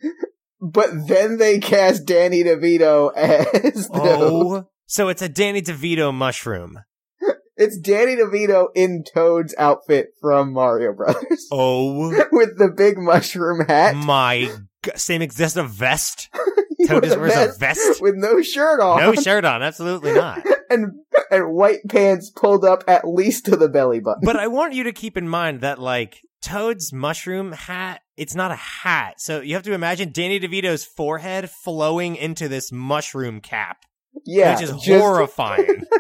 [0.72, 4.68] but then they cast Danny DeVito as the, Oh.
[4.86, 6.80] So it's a Danny DeVito mushroom.
[7.58, 11.48] it's Danny DeVito in Toad's outfit from Mario Brothers.
[11.52, 13.96] Oh With the big mushroom hat.
[13.96, 14.52] my.
[14.84, 16.30] g- Same exact a vest.
[16.88, 18.02] Toad just wears a vest vest.
[18.02, 19.00] With no shirt on.
[19.00, 19.64] No shirt on.
[19.64, 20.46] Absolutely not.
[20.70, 20.92] and
[21.32, 24.22] and white pants pulled up at least to the belly button.
[24.24, 28.52] But I want you to keep in mind that like Toad's mushroom hat, it's not
[28.52, 29.20] a hat.
[29.20, 33.78] So you have to imagine Danny DeVito's forehead flowing into this mushroom cap,
[34.26, 35.84] yeah, which is just- horrifying.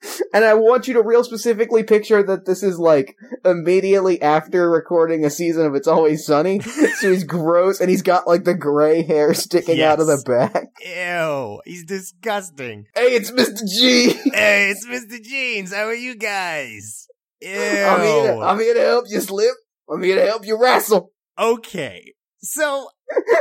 [0.32, 5.24] And I want you to real specifically picture that this is like immediately after recording
[5.24, 6.60] a season of It's Always Sunny.
[7.00, 10.66] so he's gross and he's got like the gray hair sticking out of the back.
[10.84, 12.86] Ew, he's disgusting.
[12.94, 13.66] Hey, it's Mr.
[13.66, 14.10] G.
[14.32, 15.22] Hey, it's Mr.
[15.22, 15.72] Jeans.
[15.72, 17.08] How are you guys?
[17.40, 17.50] Ew.
[17.50, 19.54] I'm here, to, I'm here to help you slip.
[19.90, 21.10] I'm here to help you wrestle.
[21.38, 22.14] Okay.
[22.40, 22.88] So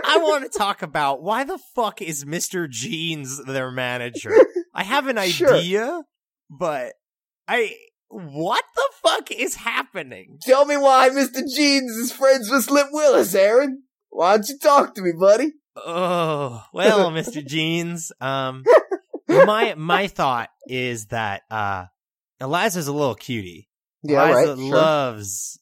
[0.06, 2.70] I want to talk about why the fuck is Mr.
[2.70, 4.34] Jeans their manager?
[4.74, 5.54] I have an Sure.
[5.56, 6.02] idea,
[6.50, 6.94] but
[7.48, 7.76] I
[8.10, 10.40] what the fuck is happening?
[10.42, 11.42] Tell me why Mr.
[11.56, 13.84] Jeans is friends with Slip Willis, Aaron.
[14.10, 15.52] Why don't you talk to me, buddy?
[15.76, 17.46] Oh, well, Mr.
[17.46, 18.64] Jeans, um
[19.28, 21.86] my my thought is that uh
[22.40, 23.70] Eliza's a little cutie.
[24.04, 24.58] Yeah, Eliza right.
[24.58, 24.76] Sure.
[24.76, 25.60] loves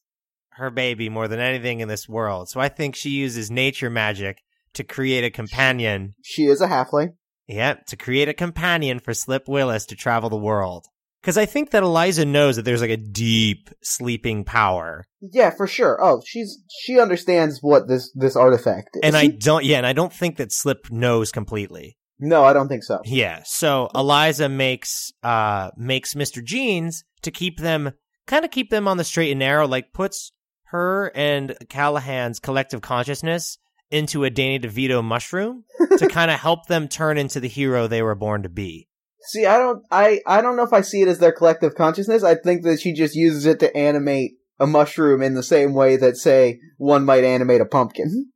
[0.57, 2.49] her baby more than anything in this world.
[2.49, 4.41] So I think she uses nature magic
[4.73, 6.15] to create a companion.
[6.23, 7.13] She is a halfling.
[7.47, 10.85] Yep, to create a companion for Slip Willis to travel the world.
[11.21, 15.65] Because I think that Eliza knows that there's like a deep sleeping power, Yeah, for
[15.67, 15.97] sure.
[16.03, 19.01] Oh, she's she understands what this this artifact is.
[19.03, 19.63] and I don't.
[19.65, 21.97] Yeah, and I don't think that Slip knows completely.
[22.19, 23.01] no, I don't think so.
[23.05, 26.43] Yeah, so Eliza makes uh makes Mr.
[26.43, 27.91] Jeans to keep them
[28.27, 30.31] kind of keep them on the straight and narrow, like puts
[30.75, 33.57] her and Callahan's collective consciousness
[33.89, 35.63] into a Danny DeVito mushroom
[35.97, 38.87] to kind of help them turn into the hero they were born to be.
[39.29, 42.23] See, I don't, I, I don't know if I see it as their collective consciousness.
[42.23, 45.97] I think that she just uses it to animate a mushroom in the same way
[45.97, 48.31] that, say, one might animate a pumpkin.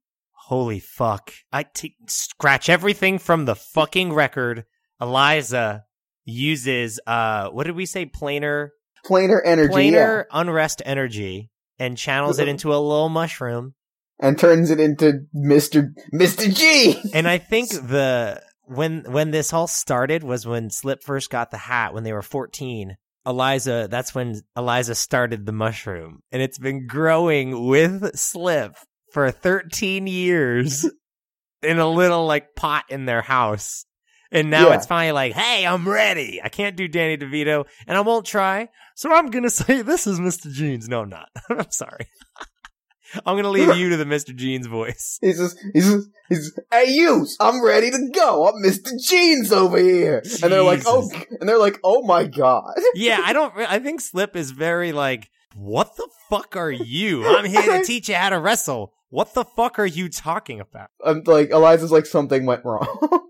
[0.48, 1.32] Holy fuck.
[1.54, 4.66] I t- scratch everything from the fucking record.
[5.00, 5.84] Eliza
[6.26, 8.08] uses, uh, what did we say?
[8.08, 8.70] Planar,
[9.06, 13.74] Planar energy, planar unrest energy and channels it into a little mushroom.
[14.20, 17.02] and turns it into Mister Mister G.
[17.14, 21.58] And I think the, when, when this all started was when Slip first got the
[21.58, 22.98] hat when they were 14.
[23.26, 28.76] Eliza, that's when Eliza started the mushroom and it's been growing with Slip
[29.12, 30.90] for 13 years
[31.64, 33.86] in a little like pot in their house.
[34.32, 34.76] And now Yeah.
[34.76, 36.40] it's finally like, hey, I'm ready.
[36.44, 38.70] I can't do Danny DeVito and I won't try.
[38.96, 40.52] So I'm going to say this is Mr.
[40.52, 40.88] Jeans.
[40.88, 41.30] No, I'm not.
[41.50, 42.08] I'm sorry.
[43.26, 44.36] I'm going to leave you to the Mr.
[44.36, 45.18] Jeans voice.
[45.20, 48.46] He says, he says, he's, hey you, I'm ready to go.
[48.48, 48.92] I'm Mr.
[49.04, 50.22] Jeans over here.
[50.44, 52.76] And they're like, oh, and they're like, oh my god.
[52.94, 57.26] Yeah, I don't, I think Slip is very like, what the fuck are you?
[57.28, 58.94] I'm here to teach you how to wrestle.
[59.10, 60.90] What the fuck are you talking about?
[61.04, 63.26] I'm like, Eliza's like, something went wrong.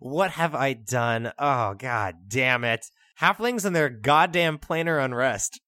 [0.00, 1.32] What have I done?
[1.38, 2.86] Oh, god damn it.
[3.20, 5.60] Halflings and their goddamn planar unrest.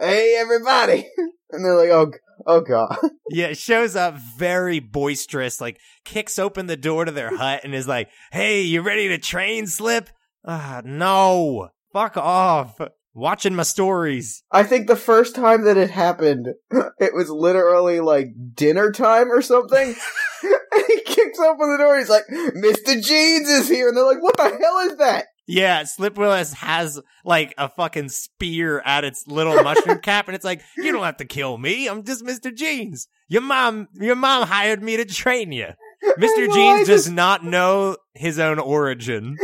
[0.00, 1.08] hey everybody.
[1.50, 2.12] And they're like, oh,
[2.46, 2.96] oh god.
[3.30, 7.74] Yeah, it shows up very boisterous, like kicks open the door to their hut and
[7.74, 10.08] is like, hey, you ready to train, Slip?
[10.46, 11.68] Ah, no.
[11.92, 12.78] Fuck off.
[13.14, 14.42] Watching my stories.
[14.52, 16.48] I think the first time that it happened,
[16.98, 19.94] it was literally like dinner time or something.
[20.42, 21.98] And he kicks open the door.
[21.98, 23.02] He's like, Mr.
[23.02, 23.88] Jeans is here.
[23.88, 25.26] And they're like, what the hell is that?
[25.50, 30.44] Yeah, Slip Willis has like a fucking spear at its little mushroom cap, and it's
[30.44, 31.88] like, you don't have to kill me.
[31.88, 32.54] I'm just Mr.
[32.54, 33.08] Jeans.
[33.28, 35.68] Your mom, your mom hired me to train you.
[36.18, 36.52] Mr.
[36.52, 39.36] Jeans does not know his own origin.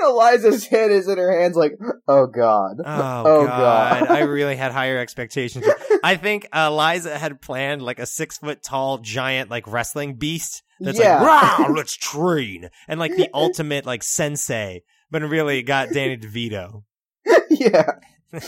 [0.00, 1.72] And Eliza's head is in her hands like,
[2.06, 2.76] oh god.
[2.84, 4.00] Oh, Oh, god.
[4.06, 4.10] God.
[4.10, 5.64] I really had higher expectations.
[6.04, 10.98] I think Eliza had planned like a six foot tall giant like wrestling beast that's
[10.98, 11.20] Yeah.
[11.20, 12.68] like, wow, let's train.
[12.86, 14.82] And like the ultimate like sensei.
[15.10, 16.82] But really got Danny DeVito.
[17.50, 17.92] yeah.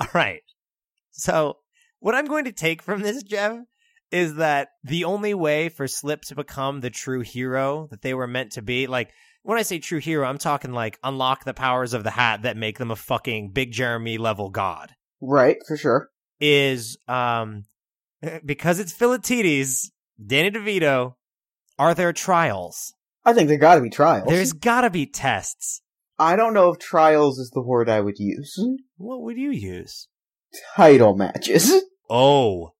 [0.00, 0.42] All right.
[1.12, 1.58] So,
[2.00, 3.56] what I'm going to take from this, Jeff,
[4.10, 8.26] is that the only way for Slip to become the true hero that they were
[8.26, 9.10] meant to be, like,
[9.42, 12.56] when I say true hero, I'm talking like unlock the powers of the hat that
[12.56, 16.10] make them a fucking big Jeremy level god, Right, for sure.
[16.40, 17.64] is, um,
[18.44, 19.90] because it's Philoctetes,
[20.24, 21.14] Danny DeVito,
[21.78, 22.94] are there trials?
[23.24, 24.28] I think there gotta be trials.
[24.28, 25.82] There's gotta be tests.
[26.18, 28.58] I don't know if trials is the word I would use.
[28.96, 30.08] What would you use?
[30.76, 31.72] Title matches.
[32.10, 32.72] Oh,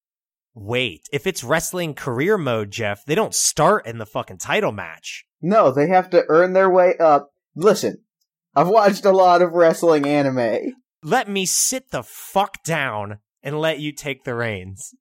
[0.55, 1.03] wait.
[1.13, 5.25] If it's wrestling career mode, Jeff, they don't start in the fucking title match.
[5.43, 7.31] No, they have to earn their way up.
[7.55, 7.99] Listen,
[8.55, 10.75] I've watched a lot of wrestling anime.
[11.03, 14.95] Let me sit the fuck down and let you take the reins.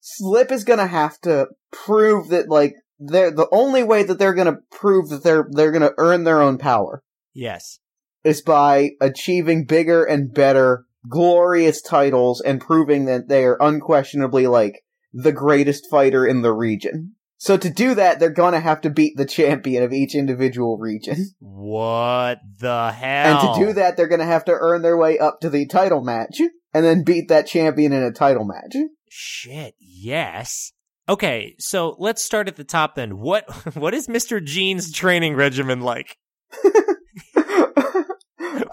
[0.00, 4.58] Slip is gonna have to prove that, like, they're the only way that they're gonna
[4.70, 7.02] prove that they're they're gonna earn their own power
[7.32, 7.78] Yes.
[8.22, 14.82] is by achieving bigger and better, glorious titles and proving that they are unquestionably like
[15.12, 17.13] the greatest fighter in the region.
[17.44, 21.26] So to do that, they're gonna have to beat the champion of each individual region.
[21.40, 23.38] What the hell?
[23.38, 26.02] And to do that, they're gonna have to earn their way up to the title
[26.02, 26.40] match,
[26.72, 28.74] and then beat that champion in a title match.
[29.10, 30.72] Shit, yes.
[31.06, 33.18] Okay, so let's start at the top then.
[33.18, 33.44] What
[33.76, 34.42] what is Mr.
[34.42, 36.16] Jean's training regimen like?
[36.62, 36.78] What's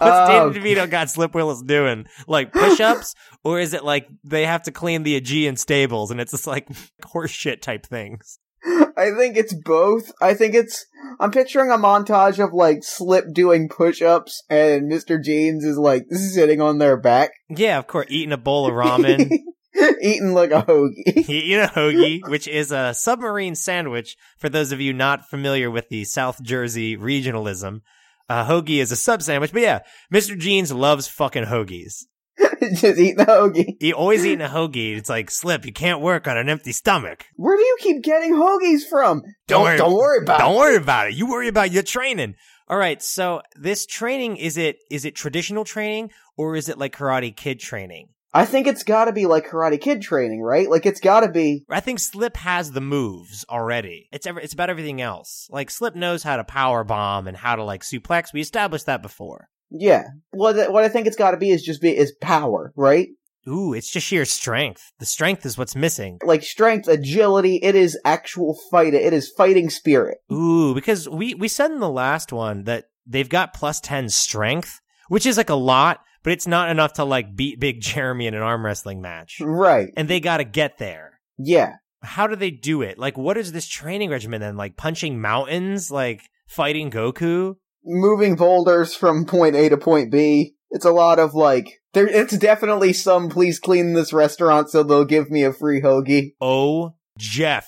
[0.00, 2.06] Danny um, DeVito got Slip Willis doing?
[2.26, 3.14] Like push ups?
[3.44, 6.68] or is it like they have to clean the Aegean stables and it's just like
[7.02, 8.38] horseshit type things?
[8.64, 10.12] I think it's both.
[10.20, 10.86] I think it's.
[11.18, 15.22] I'm picturing a montage of like Slip doing push-ups, and Mr.
[15.22, 19.28] Jeans is like sitting on their back, Yeah, of course, eating a bowl of ramen.
[20.02, 20.92] eating like a hoagie.
[21.28, 24.16] Eating a hoagie, which is a submarine sandwich.
[24.38, 27.80] For those of you not familiar with the South Jersey regionalism,
[28.28, 29.52] a hoagie is a sub sandwich.
[29.52, 29.80] But yeah,
[30.12, 30.38] Mr.
[30.38, 32.04] Jeans loves fucking hoagies.
[32.74, 33.76] Just eating a hoagie.
[33.80, 34.96] He always eating a hoagie.
[34.96, 35.66] It's like slip.
[35.66, 37.26] You can't work on an empty stomach.
[37.36, 39.22] Where do you keep getting hoagies from?
[39.48, 40.58] Don't don't worry, about Don't it.
[40.58, 41.14] worry about it.
[41.14, 42.34] You worry about your training.
[42.68, 43.02] All right.
[43.02, 47.60] So this training is it is it traditional training or is it like Karate Kid
[47.60, 48.08] training?
[48.34, 50.70] I think it's got to be like Karate Kid training, right?
[50.70, 51.64] Like it's got to be.
[51.68, 54.08] I think Slip has the moves already.
[54.10, 55.48] It's ever, it's about everything else.
[55.50, 58.32] Like Slip knows how to power bomb and how to like suplex.
[58.32, 59.48] We established that before.
[59.72, 60.04] Yeah.
[60.30, 63.08] What what I think it's got to be is just be is power, right?
[63.48, 64.92] Ooh, it's just sheer strength.
[65.00, 66.18] The strength is what's missing.
[66.24, 67.56] Like strength, agility.
[67.56, 68.94] It is actual fight.
[68.94, 70.18] It is fighting spirit.
[70.32, 74.80] Ooh, because we we said in the last one that they've got plus 10 strength,
[75.08, 78.34] which is like a lot, but it's not enough to like beat Big Jeremy in
[78.34, 79.38] an arm wrestling match.
[79.40, 79.88] Right.
[79.96, 81.18] And they got to get there.
[81.38, 81.76] Yeah.
[82.04, 82.98] how do they do it?
[82.98, 84.56] Like, what is this training regimen then?
[84.56, 87.56] Like punching mountains, like fighting Goku?
[87.84, 90.54] Moving boulders from point A to point B.
[90.70, 92.06] It's a lot of like there.
[92.06, 93.28] It's definitely some.
[93.28, 96.32] Please clean this restaurant so they'll give me a free hoagie.
[96.40, 97.66] Oh, Jeff,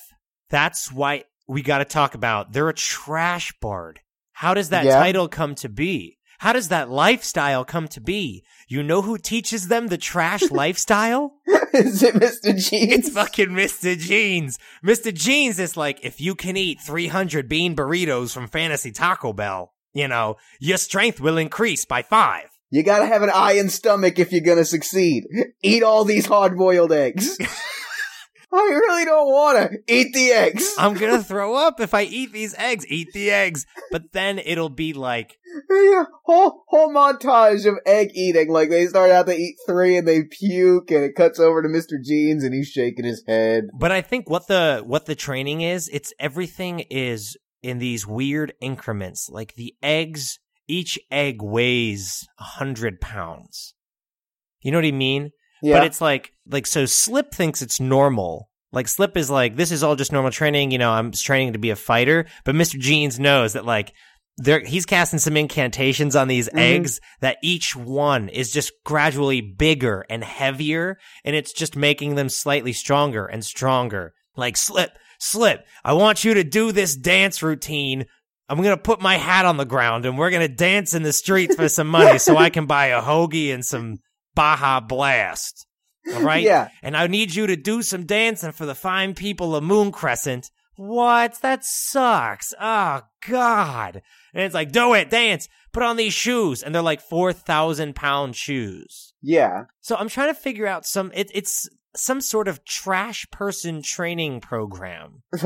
[0.50, 2.52] that's why we got to talk about.
[2.52, 4.00] They're a trash bard.
[4.32, 4.98] How does that Yeah.
[4.98, 6.18] title come to be?
[6.38, 8.42] How does that lifestyle come to be?
[8.68, 11.34] You know who teaches them the trash lifestyle?
[11.74, 12.56] Is it Mr.
[12.56, 12.92] Jeans?
[12.92, 13.98] It's fucking Mr.
[13.98, 14.58] Jeans.
[14.84, 15.12] Mr.
[15.12, 20.08] Jeans is like, if you can eat 300 bean burritos from Fantasy Taco Bell, you
[20.08, 22.50] know, your strength will increase by five.
[22.70, 25.24] You gotta have an iron stomach if you're gonna succeed.
[25.62, 27.38] Eat all these hard-boiled eggs.
[28.52, 30.74] I really don't wanna eat the eggs.
[30.78, 32.86] I'm gonna throw up if I eat these eggs.
[32.88, 33.66] Eat the eggs.
[33.90, 35.38] But then it'll be like,
[35.70, 38.50] Yeah, whole whole montage of egg eating.
[38.50, 41.68] Like they start out to eat three and they puke, and it cuts over to
[41.68, 42.02] Mr.
[42.02, 43.64] Jeans and he's shaking his head.
[43.78, 48.52] But I think what the what the training is, it's everything is in these weird
[48.60, 49.28] increments.
[49.28, 53.74] Like the eggs, each egg weighs a hundred pounds.
[54.62, 55.30] You know what I mean?
[55.62, 58.50] Yeah, But it's like like so Slip thinks it's normal.
[58.72, 61.58] Like Slip is like, this is all just normal training, you know, I'm training to
[61.58, 62.26] be a fighter.
[62.44, 62.78] But Mr.
[62.78, 63.92] Jeans knows that like
[64.36, 66.58] there he's casting some incantations on these Mhm.
[66.58, 72.28] eggs that each one is just gradually bigger and heavier, and it's just making them
[72.28, 74.12] slightly stronger and stronger.
[74.36, 78.06] Like Slip, Slip, I want you to do this dance routine.
[78.48, 81.54] I'm gonna put my hat on the ground and we're gonna dance in the streets
[81.56, 83.98] for some money so I can buy a hoagie and some
[84.34, 85.66] Baja Blast.
[86.12, 86.42] All right?
[86.42, 86.68] yeah.
[86.82, 90.50] And I need you to do some dancing for the fine people of Moon Crescent.
[90.76, 91.40] What?
[91.40, 92.52] That sucks.
[92.60, 94.02] Oh, God.
[94.34, 96.62] And it's like, do it, dance, put on these shoes.
[96.62, 99.14] And they're like 4,000 pound shoes.
[99.22, 99.64] Yeah.
[99.80, 104.40] So I'm trying to figure out some, it, it's some sort of trash person training
[104.40, 105.22] program.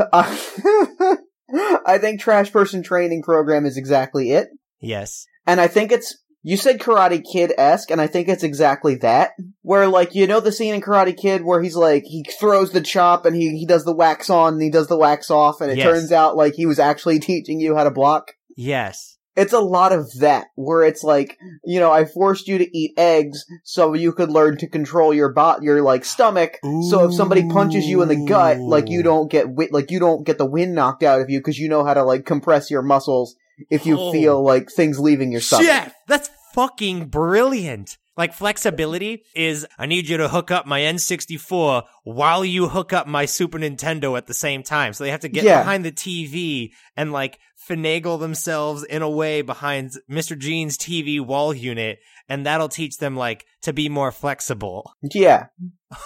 [1.87, 4.48] I think Trash Person Training Program is exactly it.
[4.80, 5.26] Yes.
[5.46, 9.32] And I think it's, you said Karate Kid esque, and I think it's exactly that.
[9.62, 12.80] Where, like, you know the scene in Karate Kid where he's like, he throws the
[12.80, 15.70] chop and he, he does the wax on and he does the wax off, and
[15.70, 15.87] it Yes.
[15.87, 18.32] turns out like he was actually teaching you how to block?
[18.56, 19.17] Yes.
[19.38, 22.92] It's a lot of that, where it's like, you know, I forced you to eat
[22.98, 26.59] eggs so you could learn to control your bot, your like stomach.
[26.90, 30.01] So if somebody punches you in the gut, like you don't get wi- like you
[30.01, 32.70] don't get the wind knocked out of you because you know how to like compress
[32.70, 33.37] your muscles
[33.70, 34.12] if you Oh.
[34.12, 35.66] feel like things leaving your stomach.
[35.66, 37.96] Jeff, that's fucking brilliant.
[38.18, 43.07] Like flexibility is I need you to hook up my N64 while you hook up
[43.07, 44.92] my Super Nintendo at the same time.
[44.92, 45.61] So they have to get Yeah.
[45.61, 47.38] behind the TV and like
[47.70, 50.37] finagle themselves in a way behind Mr.
[50.37, 54.92] Jean's TV wall unit and that'll teach them like to be more flexible.
[55.02, 55.46] Yeah.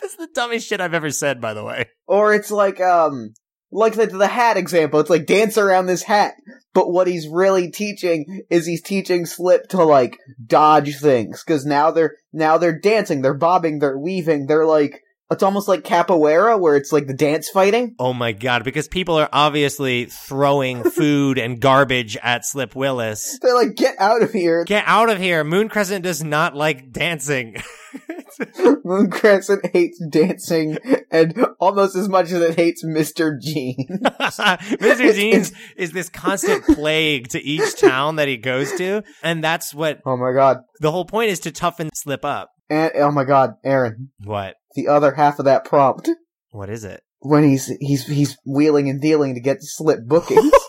[0.00, 1.86] That's the dumbest shit I've ever said, by the way.
[2.08, 3.34] Or it's like um
[3.70, 5.00] like the the hat example.
[5.00, 6.34] It's like dance around this hat.
[6.74, 11.90] But what he's really teaching is he's teaching Slip to like dodge things cuz now
[11.90, 16.76] they're now they're dancing, they're bobbing, they're weaving, they're like it's almost like capoeira where
[16.76, 17.94] it's like the dance fighting.
[17.98, 23.38] Oh my god, because people are obviously throwing food and garbage at Slip Willis.
[23.42, 24.64] They're like get out of here.
[24.64, 25.44] Get out of here.
[25.44, 27.56] Moon Crescent does not like dancing.
[28.84, 30.78] Moon Crescent hates dancing
[31.10, 33.38] and almost as much as it hates Mr.
[33.40, 33.86] Jean.
[34.00, 35.14] Mr.
[35.14, 39.02] Jeans is this constant plague to each town that he goes to.
[39.22, 40.58] And that's what oh my god.
[40.80, 42.50] the whole point is to toughen Slip up.
[42.70, 44.56] And oh my god, Aaron, What?
[44.74, 46.10] the other half of that prompt
[46.50, 47.02] What is it?
[47.20, 50.52] when he's he's he's wheeling and dealing to get slip bookings.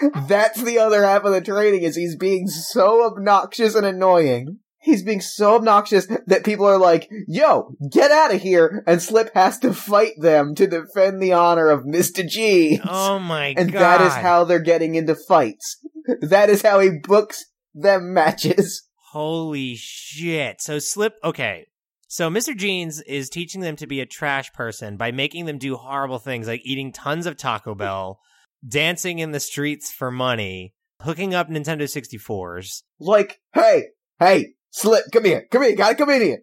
[0.28, 4.58] That's the other half of the training is he's being so obnoxious and annoying.
[4.82, 9.30] He's being so obnoxious that people are like, yo, get out of here, and Slip
[9.34, 12.26] has to fight them to defend the honor of Mr.
[12.26, 12.80] G.
[12.88, 13.66] Oh my and god.
[13.66, 15.76] And that is how they're getting into fights.
[16.22, 18.88] That is how he books them matches.
[19.10, 20.60] Holy shit.
[20.60, 21.66] So Slip, okay.
[22.06, 22.56] So Mr.
[22.56, 26.46] Jeans is teaching them to be a trash person by making them do horrible things
[26.46, 28.20] like eating tons of Taco Bell,
[28.68, 32.82] dancing in the streets for money, hooking up Nintendo 64s.
[33.00, 33.86] Like, hey,
[34.20, 36.42] hey, Slip, come here, come here, gotta come in here.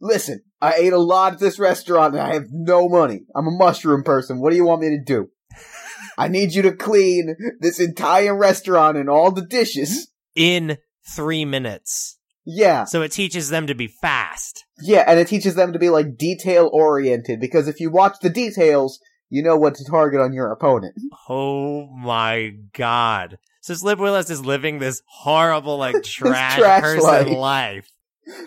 [0.00, 3.26] Listen, I ate a lot at this restaurant and I have no money.
[3.36, 4.40] I'm a mushroom person.
[4.40, 5.28] What do you want me to do?
[6.16, 10.08] I need you to clean this entire restaurant and all the dishes.
[10.34, 10.78] in
[11.14, 12.16] three minutes.
[12.50, 14.64] Yeah, So it teaches them to be fast.
[14.80, 18.30] yeah, and it teaches them to be like detail oriented because if you watch the
[18.30, 18.98] details,
[19.28, 20.94] you know what to target on your opponent.
[21.28, 23.36] Oh my god.
[23.60, 27.02] So Slip Willis is living this horrible, like, trash, trash person
[27.34, 27.36] life.
[27.36, 27.88] life.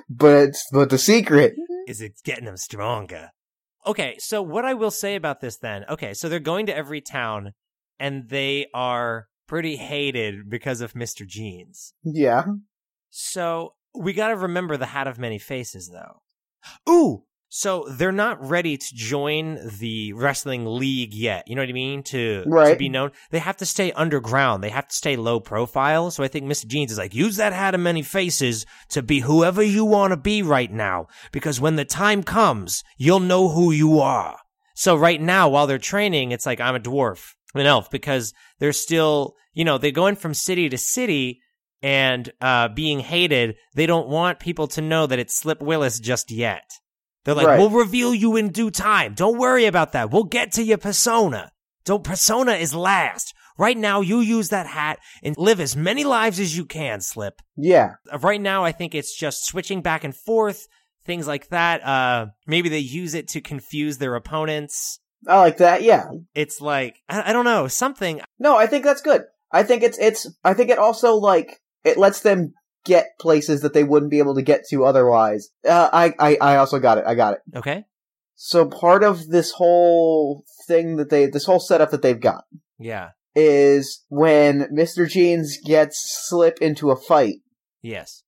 [0.09, 1.53] But but the secret
[1.87, 3.29] Is it's getting them stronger.
[3.85, 7.01] Okay, so what I will say about this then, okay, so they're going to every
[7.01, 7.53] town
[7.99, 11.27] and they are pretty hated because of Mr.
[11.27, 11.93] Jeans.
[12.05, 12.45] Yeah.
[13.09, 16.21] So we got to remember the Hat of Many Faces, though.
[16.89, 21.49] Ooh, so they're not ready to join the wrestling league yet.
[21.49, 22.01] You know what I mean?
[22.03, 24.63] To, to be known, they have to stay underground.
[24.63, 26.11] They have to stay low profile.
[26.11, 26.65] So I think Mr.
[26.65, 30.17] Jeans is like, use that Hat of Many Faces to be whoever you want to
[30.17, 34.37] be right now, because when the time comes, you'll know who you are.
[34.75, 38.73] So right now, while they're training, it's like I'm a dwarf, an elf, because they're
[38.73, 41.41] still, you know, they're going from city to city
[41.81, 43.55] and uh, being hated.
[43.75, 46.69] They don't want people to know that it's Slip Willis just yet.
[47.25, 47.59] They're like, Right.
[47.59, 49.13] we'll reveal you in due time.
[49.13, 50.11] Don't worry about that.
[50.11, 51.51] We'll get to your persona.
[51.85, 53.33] Don't persona is last.
[53.57, 57.41] Right now, you use that hat and live as many lives as you can, Slip.
[57.57, 57.95] Yeah.
[58.11, 60.67] Uh, Right now, I think it's just switching back and forth,
[61.05, 61.85] things like that.
[61.85, 64.99] Uh, maybe they use it to confuse their opponents.
[65.27, 65.83] I like that.
[65.83, 66.09] Yeah.
[66.33, 68.21] It's like, I, I don't know, something.
[68.39, 69.23] No, I think that's good.
[69.51, 72.53] I think it's it's I think it also like it lets them
[72.85, 75.49] get places that they wouldn't be able to get to otherwise.
[75.67, 77.03] Uh, I, I I also got it.
[77.05, 77.39] I got it.
[77.57, 77.83] Okay.
[78.35, 82.45] So part of this whole thing that they this whole setup that they've got
[82.79, 83.09] Yeah.
[83.35, 85.07] is when Mr.
[85.07, 87.35] Jeans gets Slip into a fight.
[87.83, 88.23] Yes.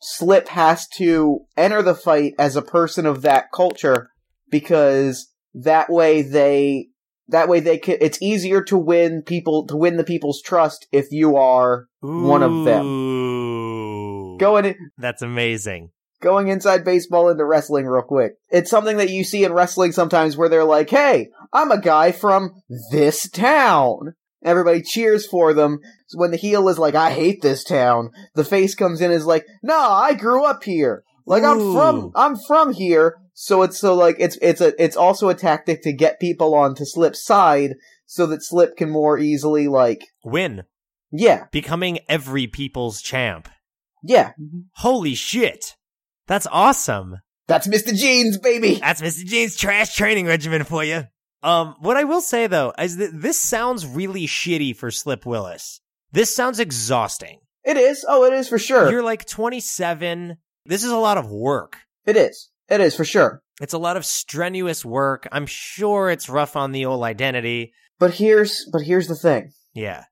[0.00, 4.10] Slip has to enter the fight as a person of that culture
[4.48, 5.32] because
[5.64, 6.88] that way they
[7.28, 11.08] that way they can it's easier to win people to win the people's trust if
[11.10, 12.86] you are One of them.
[12.86, 14.38] Ooh.
[14.38, 15.90] going That's amazing.
[16.20, 18.34] going inside baseball into wrestling real quick.
[18.50, 22.12] It's something that you see in wrestling sometimes where they're like, "Hey, I'm a guy
[22.12, 22.52] from
[22.90, 25.80] this town." Everybody cheers for them.
[26.06, 29.14] So when the heel is like, "I hate this town," the face comes in and
[29.14, 31.02] is like, "Nah, I grew up here.
[31.26, 35.28] Like I'm from I'm from here." So it's so like it's it's a it's also
[35.28, 40.04] a tactic to get people onto Slip's side so that Slip can more easily like
[40.24, 40.64] Win.
[41.12, 43.48] yeah Becoming every people's champ.
[44.02, 44.32] yeah
[44.78, 45.76] Holy shit.
[46.26, 47.18] That's awesome.
[47.46, 47.94] that's Mr.
[47.94, 48.74] Jeans baby.
[48.74, 49.24] That's Mr.
[49.24, 51.04] Jean's trash training regimen for you.
[51.44, 55.80] Um, what I will say though is that this sounds really shitty for Slip Willis.
[56.10, 57.38] This sounds exhausting.
[57.64, 58.04] It is.
[58.08, 58.90] Oh, it is for sure.
[58.90, 60.38] You're like 27.
[60.66, 61.76] This is a lot of work.
[62.04, 62.50] It is.
[62.68, 63.42] It is for sure.
[63.60, 65.26] It's a lot of strenuous work.
[65.32, 67.72] I'm sure it's rough on the old identity.
[67.98, 69.50] But here's but here's the thing.
[69.74, 70.04] Yeah.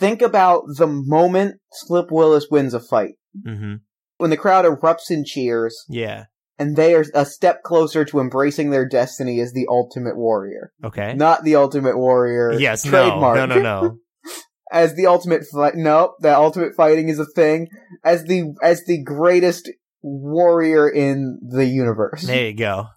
[0.00, 3.14] Think about the moment Slip Willis wins a fight.
[3.46, 3.76] Mm-hmm.
[4.18, 6.24] When the crowd erupts in cheers Yeah.
[6.58, 10.72] and they are a step closer to embracing their destiny as the ultimate warrior.
[10.84, 11.14] Okay.
[11.14, 12.82] Not the ultimate warrior yes.
[12.84, 13.36] trademark.
[13.36, 13.46] No.
[13.46, 13.54] No.
[13.56, 13.62] No.
[13.62, 13.98] No.
[14.72, 17.68] as the ultimate fight nope, the ultimate fighting is a thing.
[18.04, 19.70] As the as the greatest
[20.02, 22.22] warrior in the universe.
[22.26, 22.88] there you go.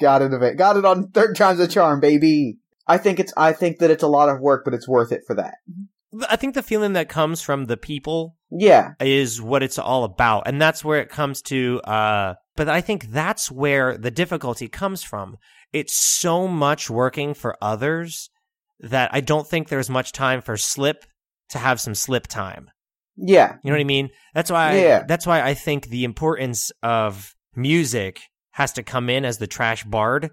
[0.00, 0.56] Got it.
[0.56, 2.58] Got it on third time's a charm, baby.
[2.86, 5.22] I think it's I think that it's a lot of work, but it's worth it
[5.26, 5.54] for that.
[6.28, 8.92] I think the feeling that comes from the people Yeah.
[9.00, 10.44] is what it's all about.
[10.46, 15.02] And that's where it comes to, uh, but I think that's where the difficulty comes
[15.02, 15.36] from.
[15.72, 18.30] It's so much working for others
[18.80, 21.04] that I don't think there's much time for slip
[21.50, 22.70] to have some slip time.
[23.20, 23.54] Yeah.
[23.62, 24.10] You know what I mean?
[24.34, 25.02] That's why, Yeah.
[25.06, 28.20] that's why I think the importance of music
[28.52, 30.30] has to come in as the trash bard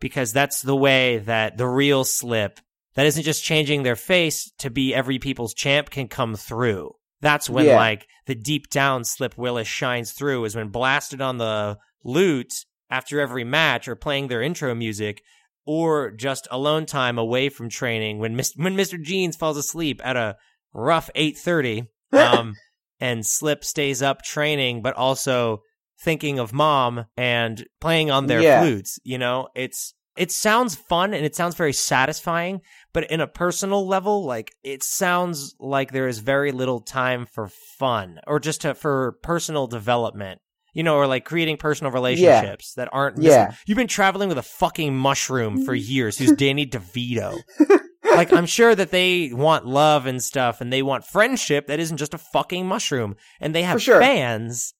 [0.00, 2.60] because that's the way that the real slip
[2.94, 6.92] that isn't just changing their face to be every people's champ can come through.
[7.20, 7.76] That's when Yeah.
[7.76, 12.52] like the deep down Slip Willis shines through is when blasted on the lute
[12.90, 15.20] after every match or playing their intro music
[15.66, 19.00] or just alone time away from training when Mis- when Mr.
[19.02, 20.36] Jeans falls asleep at a
[20.72, 22.54] rough 8:30 um
[23.00, 25.62] and Slip stays up training but also
[26.00, 28.60] thinking of mom and playing on their Yeah.
[28.60, 29.48] flutes, you know?
[29.54, 32.60] It's it sounds fun and it sounds very satisfying,
[32.92, 37.48] but in a personal level, like it sounds like there is very little time for
[37.78, 40.40] fun or just to, for personal development.
[40.74, 43.20] You know, or like creating personal relationships that aren't.
[43.20, 43.52] Yeah.
[43.66, 47.40] You've been traveling with a fucking mushroom for years who's Danny DeVito.
[48.18, 51.96] like, I'm sure that they want love and stuff and they want friendship that isn't
[51.96, 53.16] just a fucking mushroom.
[53.40, 54.00] And they have sure.
[54.00, 54.74] fans,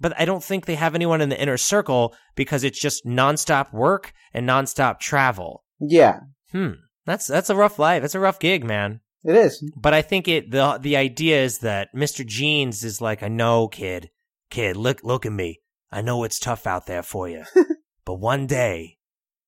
[0.00, 3.72] but I don't think they have anyone in the inner circle because it's just nonstop
[3.72, 5.64] work and nonstop travel.
[5.80, 6.20] Yeah.
[6.50, 6.72] Hmm.
[7.04, 8.02] That's that's a rough life.
[8.02, 9.00] That's a rough gig, man.
[9.24, 9.62] It is.
[9.76, 12.26] But I think it the the idea is that Mr.
[12.26, 14.10] Jeans is like, I know, kid,
[14.50, 15.60] kid, look look at me.
[15.90, 17.44] I know it's tough out there for you,
[18.04, 18.98] but one day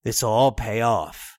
[0.04, 1.33] this'll all pay off.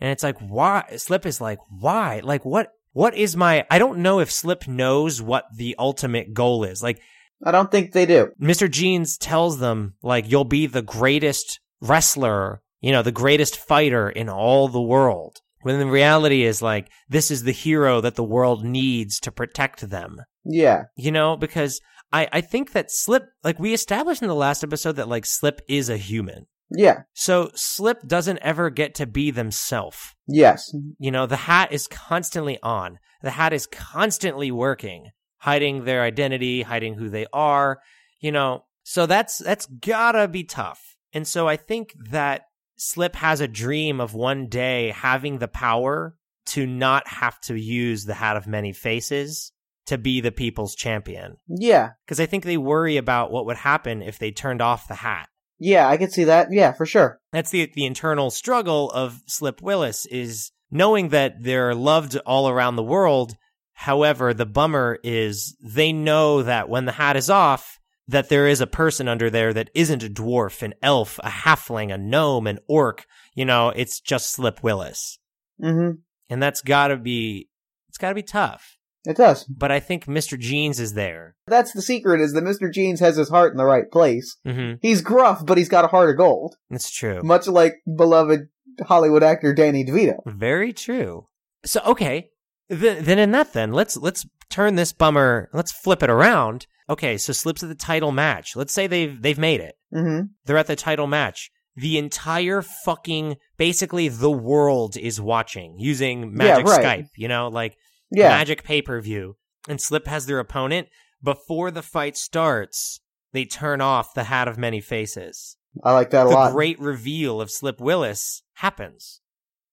[0.00, 0.84] And it's like, why?
[0.96, 2.20] Slip is like, why?
[2.22, 2.70] Like, what?
[2.92, 3.66] What is my?
[3.70, 6.82] I don't know if Slip knows what the ultimate goal is.
[6.82, 7.00] Like,
[7.44, 8.30] I don't think they do.
[8.40, 8.70] Mr.
[8.70, 14.28] Jeans tells them like you'll be the greatest wrestler, you know, the greatest fighter in
[14.28, 15.40] all the world.
[15.62, 19.90] When the reality is like, this is the hero that the world needs to protect
[19.90, 20.22] them.
[20.44, 20.84] Yeah.
[20.94, 21.80] You know, because
[22.12, 25.60] I, I think that Slip, like we established in the last episode that like Slip
[25.68, 26.46] is a human.
[26.70, 27.02] Yeah.
[27.14, 30.14] So Slip doesn't ever get to be themselves.
[30.26, 30.72] Yes.
[30.98, 32.98] You know, the hat is constantly on.
[33.22, 37.80] The hat is constantly working, hiding their identity, hiding who they are,
[38.20, 38.64] you know.
[38.82, 40.96] So that's that's gotta be tough.
[41.12, 42.42] And so I think that
[42.76, 46.14] Slip has a dream of one day having the power
[46.46, 49.52] to not have to use the hat of many faces
[49.86, 51.36] to be the people's champion.
[51.48, 51.90] Yeah.
[52.04, 55.28] Because I think they worry about what would happen if they turned off the hat.
[55.58, 56.48] Yeah, I can see that.
[56.52, 57.20] Yeah, for sure.
[57.32, 62.76] That's the the internal struggle of Slip Willis is knowing that they're loved all around
[62.76, 63.36] the world.
[63.72, 67.78] However, the bummer is they know that when the hat is off,
[68.08, 71.92] that there is a person under there that isn't a dwarf, an elf, a halfling,
[71.92, 73.06] a gnome, an orc.
[73.34, 75.18] You know, it's just Slip Willis.
[75.62, 75.96] Mm-hmm.
[76.30, 77.48] And that's gotta be,
[77.88, 78.75] it's gotta be tough.
[79.06, 79.44] It does.
[79.44, 80.38] But I think Mr.
[80.38, 81.36] Jeans is there.
[81.46, 82.72] That's the secret is that Mr.
[82.72, 84.36] Jeans has his heart in the right place.
[84.44, 86.56] hmm He's gruff, but he's got a heart of gold.
[86.70, 87.22] It's true.
[87.22, 88.48] Much like beloved
[88.82, 90.18] Hollywood actor Danny DeVito.
[90.26, 91.28] Very true.
[91.64, 92.30] So okay,
[92.68, 95.48] then, then in that then let's let's turn this bummer.
[95.52, 96.66] Let's flip it around.
[96.88, 98.56] Okay, so slips at the title match.
[98.56, 99.76] Let's say they've they've made it.
[99.94, 100.26] Mm-hmm.
[100.44, 101.50] They're at the title match.
[101.76, 106.84] The entire fucking basically the world is watching using Magic right.
[106.84, 107.08] Skype.
[107.16, 107.76] You know, like
[108.10, 108.28] Yeah.
[108.28, 109.36] Magic pay per view.
[109.68, 110.88] And Slip has their opponent
[111.22, 113.00] before the fight starts.
[113.32, 116.48] They turn off the hat of many faces I like that a the lot.
[116.48, 119.20] The great reveal of Slip Willis happens,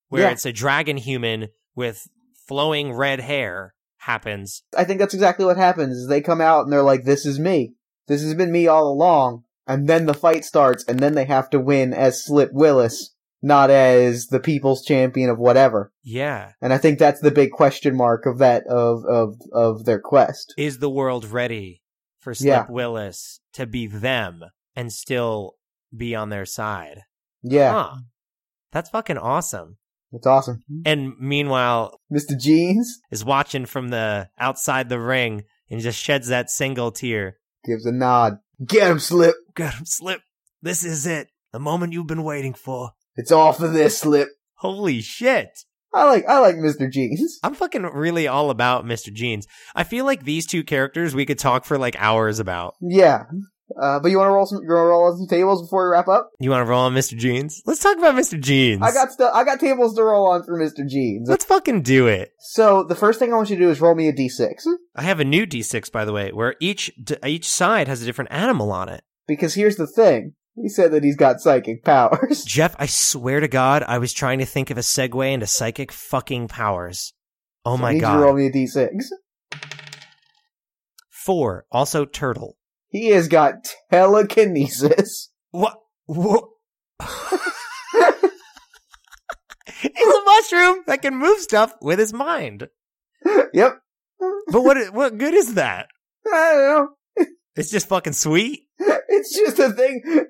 [0.09, 0.31] where Yeah.
[0.31, 2.07] it's a dragon human with
[2.47, 4.63] flowing red hair happens.
[4.77, 7.39] I think that's exactly what happens is they come out and they're like, this is
[7.39, 7.75] me.
[8.07, 9.43] This has been me all along.
[9.65, 13.12] And then the fight starts and then they have to win as Slip Willis,
[13.43, 15.91] not as the people's champion of whatever.
[16.01, 16.53] Yeah.
[16.61, 20.53] And I think that's the big question mark of that, of, of, of their quest.
[20.57, 21.81] Is the world ready
[22.19, 22.65] for Slip Yeah.
[22.69, 24.41] Willis to be them
[24.75, 25.55] and still
[25.95, 27.01] be on their side?
[27.43, 27.73] Yeah.
[27.73, 27.95] Huh.
[28.71, 29.77] That's fucking awesome.
[30.13, 30.63] It's awesome.
[30.85, 32.39] And meanwhile, Mr.
[32.39, 37.37] Jeans is watching from the outside the ring and just sheds that single tear.
[37.65, 38.37] gives a nod.
[38.65, 39.35] Get him, Slip.
[39.55, 40.21] Get him, Slip.
[40.61, 41.27] This is it.
[41.51, 42.91] The moment you've been waiting for.
[43.15, 44.29] It's all for this, Slip.
[44.57, 45.49] Holy shit.
[45.93, 46.89] I like, I like Mr.
[46.91, 47.37] Jeans.
[47.43, 49.13] I'm fucking really all about Mr.
[49.13, 49.45] Jeans.
[49.75, 52.73] I feel like these two characters we could talk for like hours about.
[52.81, 53.25] Yeah.
[53.81, 55.87] Uh, but you want to roll some, you want to roll on some tables before
[55.87, 56.29] we wrap up?
[56.39, 57.17] You want to roll on Mr.
[57.17, 57.61] Jeans?
[57.65, 58.39] Let's talk about Mr.
[58.39, 58.81] Jeans.
[58.83, 60.87] I got stuff, I got tables to roll on for Mr.
[60.87, 61.27] Jeans.
[61.29, 62.31] Let's fucking do it.
[62.39, 64.63] So the first thing I want you to do is roll me a d6
[64.95, 68.05] I have a new D6 by the way, where each d- each side has a
[68.05, 69.03] different animal on it.
[69.27, 70.33] because here's the thing.
[70.55, 72.43] He said that he's got psychic powers.
[72.47, 75.91] Jeff, I swear to God, I was trying to think of a segue into psychic
[75.91, 77.13] fucking powers.
[77.65, 78.89] Oh So my need you roll me a d6.
[81.09, 82.57] Four, also turtle.
[82.89, 83.55] He has got
[83.91, 85.29] telekinesis.
[85.51, 85.75] What?
[86.07, 86.45] What?
[87.01, 87.09] He's
[90.07, 92.69] a mushroom that can move stuff with his mind.
[93.53, 93.79] yep.
[94.47, 95.89] But what what good is that?
[96.25, 97.25] I don't know.
[97.55, 98.63] It's just fucking sweet.
[99.15, 100.01] It's just a thing.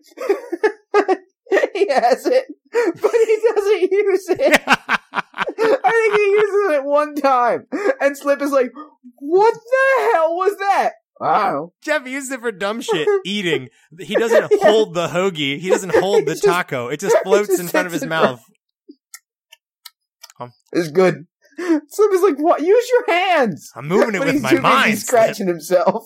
[1.73, 4.61] he has it, but he doesn't use it.
[4.65, 7.65] I think he uses it one time.
[8.01, 8.71] And Slip is like,
[9.19, 10.91] what the hell was that?
[11.21, 11.53] I.
[11.81, 13.69] Jeff uses it for dumb shit, eating.
[13.99, 14.57] He doesn't Yeah.
[14.69, 15.59] hold the hoagie.
[15.59, 16.89] He doesn't hold the just- taco.
[16.89, 18.41] It just floats just in front of his mouth.
[20.73, 21.25] It's good.
[21.57, 22.61] Slip is like, what?
[22.61, 23.69] Use your hands.
[23.75, 24.97] I'm moving it but with he's my mind.
[24.97, 26.03] scratching himself.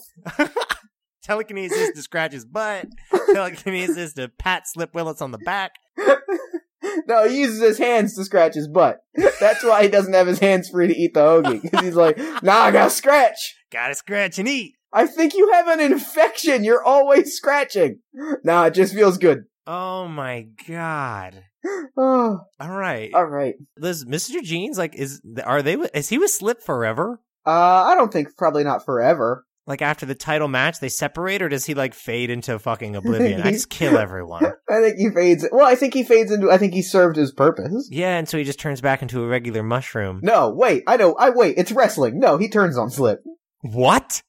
[1.27, 2.87] Telekinesis to scratch his butt.
[3.33, 5.73] Telekinesis to pat Slip Willis on the back.
[7.07, 8.99] no, he uses his hands to scratch his butt.
[9.39, 11.61] That's why he doesn't have his hands free to eat the hoagie.
[11.61, 13.55] Because he's like, nah, I gotta scratch.
[13.71, 14.75] Gotta scratch and eat.
[14.93, 16.63] I think you have an infection.
[16.63, 17.99] You're always scratching.
[18.43, 19.43] Nah, it just feels good.
[19.65, 21.43] Oh my god.
[21.99, 23.11] Oh, All right.
[23.13, 23.55] all right.
[23.81, 24.41] Does Mr.
[24.41, 27.19] Jeans like is are they is he with Slip forever?
[27.45, 29.43] Uh, I don't think probably not forever.
[29.67, 33.41] Like after the title match, they separate, or does he like fade into fucking oblivion?
[33.41, 34.45] I just kill everyone.
[34.69, 35.45] I think he fades.
[35.51, 36.49] Well, I think he fades into.
[36.49, 37.89] I think he served his purpose.
[37.91, 40.21] Yeah, and so he just turns back into a regular mushroom.
[40.23, 40.83] No, wait.
[40.87, 41.15] I know.
[41.15, 41.57] I wait.
[41.57, 42.17] It's wrestling.
[42.17, 43.19] No, he turns on Slip.
[43.61, 44.21] What?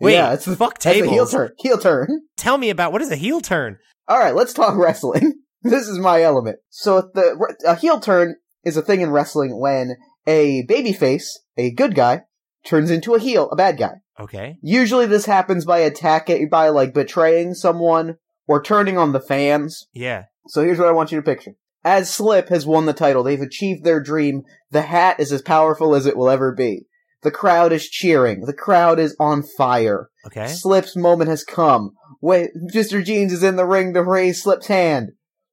[0.00, 1.50] Wait, yeah, it's the fuck a heel turn.
[1.58, 2.22] Heel turn.
[2.36, 3.78] Tell me about what is a heel turn?
[4.08, 5.34] All right, let's talk wrestling.
[5.62, 6.58] this is my element.
[6.70, 11.94] So the a heel turn is a thing in wrestling when a babyface, a good
[11.94, 12.22] guy,
[12.64, 13.94] turns into a heel, a bad guy.
[14.18, 14.56] Okay.
[14.62, 19.86] Usually this happens by attacking, by like betraying someone or turning on the fans.
[19.92, 20.24] Yeah.
[20.48, 21.52] So here's what I want you to picture.
[21.84, 23.22] as Slip has won the title.
[23.22, 24.42] They've achieved their dream.
[24.70, 26.86] The hat is as powerful as it will ever be.
[27.22, 28.42] The crowd is cheering.
[28.46, 30.08] The crowd is on fire.
[30.26, 30.48] Okay.
[30.48, 31.92] Slip's moment has come.
[32.22, 33.04] Wait, Mr.
[33.04, 35.10] Jeans is in the ring to raise Slip's hand.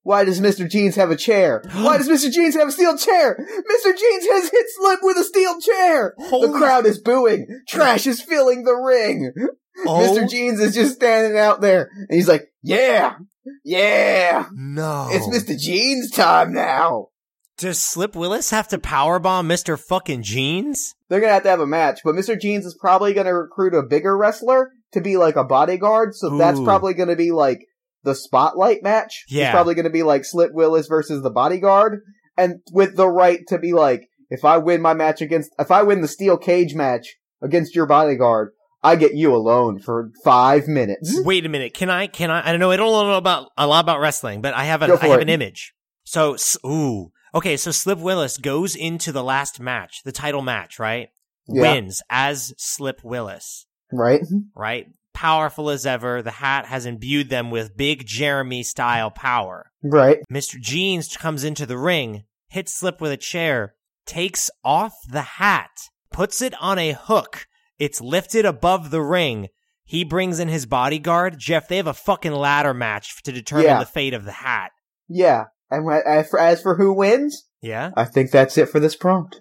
[0.07, 0.69] Why does Mr.
[0.69, 1.61] Jeans have a chair?
[1.73, 2.31] Why does Mr.
[2.31, 3.35] Jeans have a steel chair?
[3.37, 3.91] Mr.
[3.93, 6.15] Jeans has hit Slip with a steel chair.
[6.17, 7.45] the crowd is booing.
[7.67, 9.33] Trash is filling the ring.
[9.85, 10.29] Oh, Mr.
[10.29, 13.15] Jeans is just standing out there, and he's like, "Yeah,
[13.65, 15.09] yeah, no.
[15.11, 15.59] it's Mr.
[15.59, 17.09] Jeans time now."
[17.57, 19.77] Does Slip Willis have to powerbomb Mr.
[19.77, 20.95] fucking Jeans?
[21.09, 22.39] They're gonna have to have a match, but Mr.
[22.39, 26.61] Jeans is probably gonna recruit a bigger wrestler to be like a bodyguard, so that's
[26.61, 27.67] probably gonna be like
[28.07, 29.25] the spotlight match.
[29.29, 29.43] Yeah.
[29.45, 32.01] It's probably gonna be like Slip Willis versus the bodyguard,
[32.37, 35.83] and with the right to be like, if I win my match against, if I
[35.83, 38.49] win the steel cage match against your bodyguard,
[38.83, 41.19] I get you alone for five minutes.
[41.25, 41.73] Wait a minute.
[41.73, 42.71] Can I, can I, I don't know.
[42.71, 45.19] I don't know about, a lot about wrestling, but I have a, Go I have
[45.19, 45.23] it.
[45.23, 45.73] an image.
[46.03, 46.35] So,
[46.65, 47.11] ooh.
[47.33, 47.57] Okay.
[47.57, 51.09] So Slip Willis goes into the last match, the title match, right?
[51.47, 51.61] Yeah.
[51.61, 54.21] Wins as Slip Willis, Right?
[54.55, 54.87] right?
[55.17, 56.21] Powerful as ever.
[56.21, 59.71] The hat has imbued them with big Jeremy style power.
[59.81, 60.19] Right.
[60.31, 60.61] Mr.
[60.61, 63.73] Jeans comes into the ring, hits Slip with a chair,
[64.05, 65.71] takes off the hat,
[66.11, 67.47] puts it on a hook.
[67.79, 69.47] It's lifted above the ring.
[69.85, 71.39] He brings in his bodyguard.
[71.39, 73.79] Jeff, they have a fucking ladder match to determine Yeah.
[73.79, 74.69] the fate of the hat.
[75.07, 75.45] Yeah.
[75.71, 77.89] And as for, who wins, Yeah?
[77.97, 79.39] I think that's it for this prompt.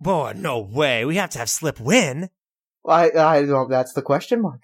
[0.00, 1.06] Boy, no way.
[1.06, 2.28] We have to have Slip win.
[2.86, 4.60] I, I don't, that's the question mark.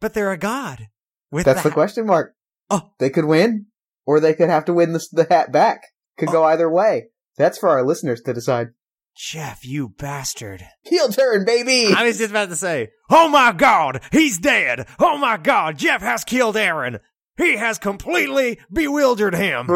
[0.00, 0.88] But, but they're a god.
[1.30, 1.74] With That's the hat.
[1.74, 2.34] question mark.
[2.70, 2.92] Oh.
[2.98, 3.66] They could win,
[4.06, 5.82] or they could have to win the, the hat back.
[6.18, 6.32] Could Oh.
[6.32, 7.06] go either way.
[7.36, 8.68] That's for our listeners to decide.
[9.16, 10.64] Jeff, you bastard.
[10.82, 11.92] Heel turn, baby!
[11.94, 14.88] I was just about to say, oh my god, he's dead.
[14.98, 16.98] Oh my god, Jeff has killed Aaron.
[17.36, 19.66] He has completely bewildered him.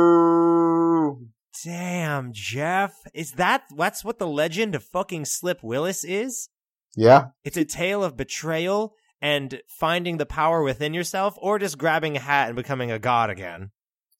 [0.00, 1.28] Boo!
[1.64, 2.94] Damn, Jeff.
[3.12, 6.48] Is that, that's what the legend of fucking Slip Willis is?
[6.96, 7.26] Yeah.
[7.44, 12.20] It's a tale of betrayal and finding the power within yourself or just grabbing a
[12.20, 13.70] hat and becoming a god again.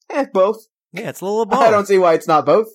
[0.09, 0.67] Eh, both.
[0.93, 1.59] Yeah, it's a little both.
[1.61, 2.67] I don't see why it's not both.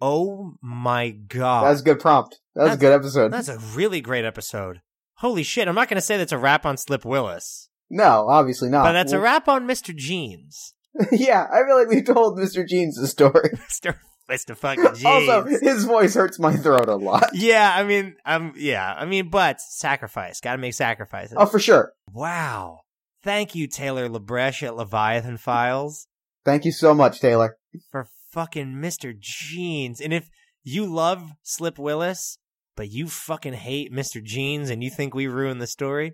[0.00, 1.64] Oh my god.
[1.64, 2.40] That was a good prompt.
[2.54, 3.32] That was a good episode.
[3.32, 4.80] That's a really great episode.
[5.18, 8.68] Holy shit, I'm not going to say that's a rap on Slip Willis, No, obviously
[8.68, 8.82] not.
[8.82, 9.94] but that's a rap on Mr.
[9.94, 10.74] Jeans.
[11.12, 12.66] yeah, I feel like we told Mr.
[12.66, 13.50] Jeans' the story.
[13.54, 13.96] Mr.
[14.30, 14.56] Mr.
[14.56, 15.04] fucking Jeans.
[15.04, 17.28] also, his voice hurts my throat a lot.
[17.34, 20.40] yeah, I mean, um, yeah, I mean, but sacrifice.
[20.40, 21.34] Gotta make sacrifices.
[21.38, 21.92] Oh, for sure.
[22.12, 22.80] Wow.
[23.22, 26.06] Thank you, Taylor LaBreche at Leviathan Files,
[26.44, 27.56] Thank you so much, Taylor.
[27.90, 29.18] for fucking Mr.
[29.18, 29.98] Jeans.
[30.00, 30.28] And if
[30.62, 32.36] you love Slip Willis,
[32.76, 34.22] but you fucking hate Mr.
[34.22, 36.12] Jeans and you think we ruined the story,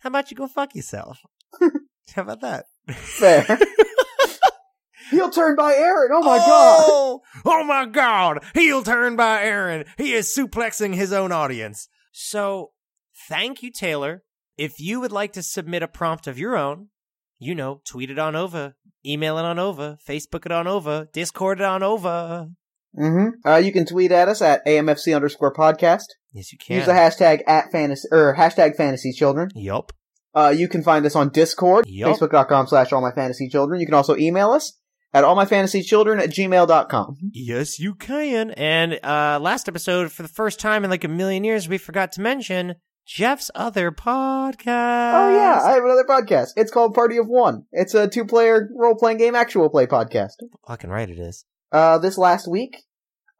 [0.00, 1.18] how about you go fuck yourself?
[1.60, 2.64] how about that?
[2.90, 3.58] Fair.
[5.12, 6.10] Heel turn by Aaron.
[6.12, 6.84] Oh my god.
[6.86, 8.42] Oh, oh my god!
[8.54, 9.84] Heel turn by Aaron.
[9.98, 11.88] He is suplexing his own audience.
[12.12, 12.72] So,
[13.28, 14.22] thank you, Taylor.
[14.58, 16.88] If you would like to submit a prompt of your own,
[17.38, 21.60] you know, tweet it on over, email it on over, Facebook it on over, Discord
[21.60, 22.48] it on over.
[22.98, 23.48] Mm-hmm.
[23.48, 26.04] Uh, you can tweet at us at AMFC underscore podcast.
[26.32, 26.76] Yes, you can.
[26.76, 29.50] Use the hashtag at fantasy or hashtag fantasy children.
[29.54, 29.92] Yup.
[30.34, 32.16] Uh, you can find us on Discord, Yup.
[32.16, 33.80] facebook.com slash all my fantasy children.
[33.80, 34.78] You can also email us
[35.14, 37.16] at all my fantasy children at gmail.com.
[37.32, 38.50] Yes, you can.
[38.52, 42.12] And uh last episode, for the first time in like a million years, we forgot
[42.12, 45.12] to mention Jeff's other podcast.
[45.14, 46.50] Oh yeah, I have another podcast.
[46.56, 47.64] It's called Party of One.
[47.72, 50.34] It's a two-player role-playing game actual play podcast.
[50.66, 51.44] fucking right it is.
[51.72, 52.84] Uh, this last week,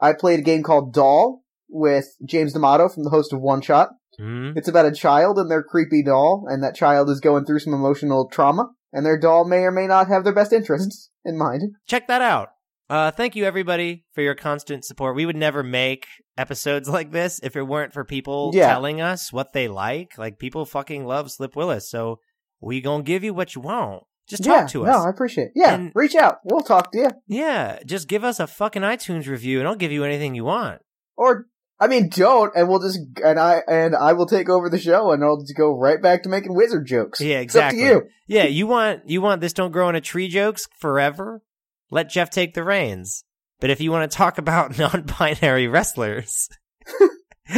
[0.00, 3.90] I played a game called Doll with James D'Amato from the host of One Shot.
[4.18, 4.50] Hmm.
[4.56, 7.72] It's about a child and their creepy doll, and that child is going through some
[7.72, 11.62] emotional trauma, and their doll may or may not have their best interests in mind.
[11.86, 12.50] check that out.
[12.90, 15.16] Uh, thank you everybody for your constant support.
[15.16, 16.06] We would never make
[16.36, 18.68] episodes like this if it weren't for people Yeah.
[18.68, 20.18] telling us what they like.
[20.18, 22.18] Like people fucking love Slip Willis, so
[22.60, 24.02] we gonna give you what you want.
[24.28, 24.88] Just talk yeah, to us.
[24.96, 25.52] no, I appreciate it.
[25.56, 26.38] Yeah, And- reach out.
[26.44, 27.08] We'll talk to you.
[27.26, 30.80] Yeah, just give us a fucking iTunes review, and I'll give you anything you want.
[31.16, 31.46] Or,
[31.82, 35.10] I mean, don't, and we'll just, and I, and I will take over the show,
[35.10, 37.20] and I'll just go right back to making wizard jokes.
[37.20, 37.82] Yeah, It's up to exactly.
[37.84, 38.02] you.
[38.28, 41.42] Yeah, you want you want this don't grow on a tree jokes forever?
[41.90, 43.24] Let Jeff take the reins.
[43.60, 46.48] But if you want to talk about non-binary wrestlers,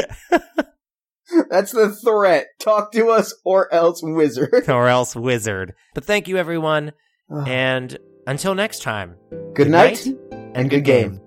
[1.51, 2.47] That's the threat.
[2.61, 4.69] Talk to us or else wizard.
[4.69, 5.75] or else wizard.
[5.95, 6.93] But thank you everyone,
[7.47, 7.97] and
[8.27, 9.17] until next time.
[9.55, 10.07] good night,
[10.55, 11.21] and good game.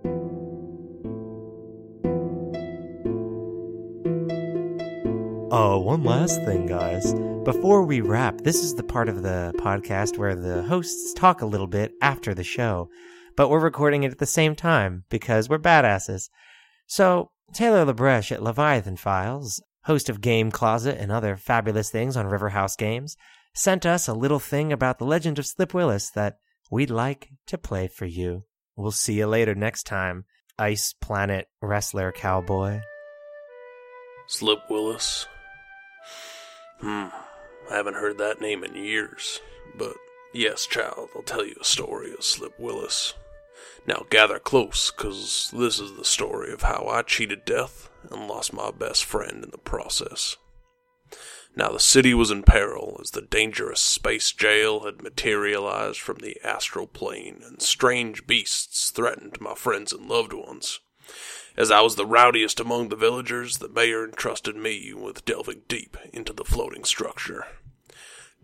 [5.49, 7.13] Oh, one last thing, guys.
[7.45, 11.45] Before we wrap, this is the part of the podcast where the hosts talk a
[11.45, 12.89] little bit after the show,
[13.37, 16.29] but we're recording it at the same time because we're badasses.
[16.85, 22.25] So, Taylor Labreche at Leviathan Files, host of Game Closet and other fabulous things on
[22.25, 23.15] Riverhouse Games,
[23.53, 26.39] sent us a little thing about the legend of Slip Willis that
[26.69, 28.43] we'd like to play for you.
[28.75, 30.25] We'll see you later next time,
[30.59, 32.81] Ice Planet Wrestler Cowboy.
[34.27, 35.25] Slip Willis.
[36.79, 37.07] Hmm,
[37.71, 39.41] I haven't heard that name in years.
[39.75, 39.95] But
[40.33, 43.13] yes, child, I'll tell you a story of Slip Willis.
[43.85, 48.53] Now gather close, 'cause this is the story of how I cheated death and lost
[48.53, 50.37] my best friend in the process.
[51.55, 56.39] Now the city was in peril as the dangerous space jail had materialized from the
[56.43, 60.79] astral plane and strange beasts threatened my friends and loved ones.
[61.57, 65.97] As I was the rowdiest among the villagers, the mayor entrusted me with delving deep
[66.13, 67.47] into the floating structure.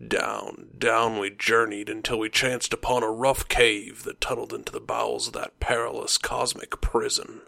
[0.04, 4.80] Down, down we journeyed until we chanced upon a rough cave that tunneled into the
[4.80, 7.42] bowels of that perilous cosmic prison.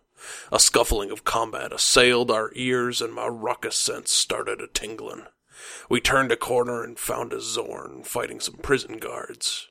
[0.53, 5.27] A scuffling of combat assailed our ears, and my ruckus sense started a tingling.
[5.91, 9.69] We turned a corner and found a Xorn fighting some prison guards.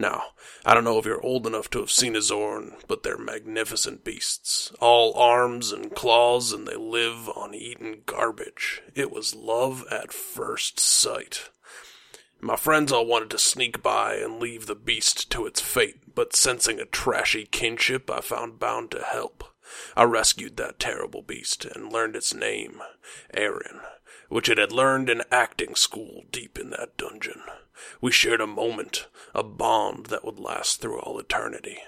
[0.00, 0.26] Now,
[0.64, 4.04] I don't know if you're old enough to have seen a Xorn, but they're magnificent
[4.04, 4.72] beasts.
[4.80, 8.80] All arms and claws, and they live on eaten garbage.
[8.94, 11.50] It was love at first sight.
[12.40, 16.36] My friends all wanted to sneak by and leave the beast to its fate, but
[16.36, 19.42] sensing a trashy kinship, I found bound to help.
[19.96, 22.80] I rescued that terrible beast and learned its name,
[23.34, 23.80] Aaron
[24.28, 27.42] which it had learned in acting school deep in that dungeon.
[28.00, 31.78] We shared a moment, a bond that would last through all eternity.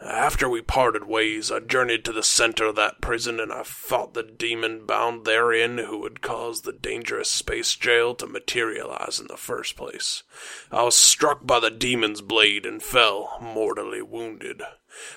[0.00, 4.14] After we parted ways, I journeyed to the center of that prison and I fought
[4.14, 9.36] the demon bound therein who had caused the dangerous space jail to materialize in the
[9.36, 10.22] first place.
[10.70, 14.62] I was struck by the demon's blade and fell, mortally wounded.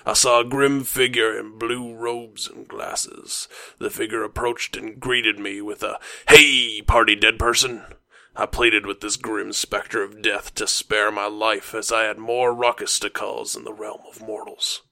[0.04, 3.46] I saw a grim figure in blue robes and glasses.
[3.78, 7.84] The figure approached and greeted me with a, Hey, party dead person!
[8.34, 12.18] I pleaded with this grim spectre of death to spare my life, as I had
[12.18, 14.82] more ruckus to cause in the realm of mortals.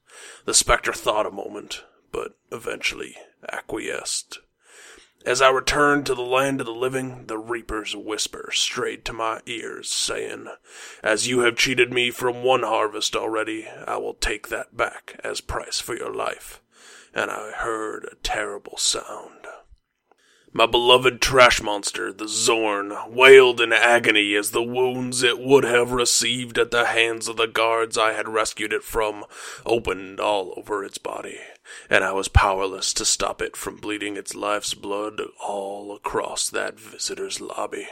[0.45, 3.17] The spectre thought a moment, but eventually
[3.51, 4.41] acquiesced.
[5.25, 9.41] As I returned to the land of the living, the reaper's whisper strayed to my
[9.47, 10.49] ears, saying,
[11.03, 15.41] As you have cheated me from one harvest already, I will take that back as
[15.41, 16.63] price for your life.
[17.15, 19.47] And I heard a terrible sound.
[20.53, 25.93] My beloved trash monster, the Xorn, wailed in agony as the wounds it would have
[25.93, 29.25] received at the hands of the guards I had rescued it from
[29.65, 31.39] opened all over its body,
[31.89, 36.81] and I was powerless to stop it from bleeding its life's blood all across that
[36.81, 37.87] visitor's lobby.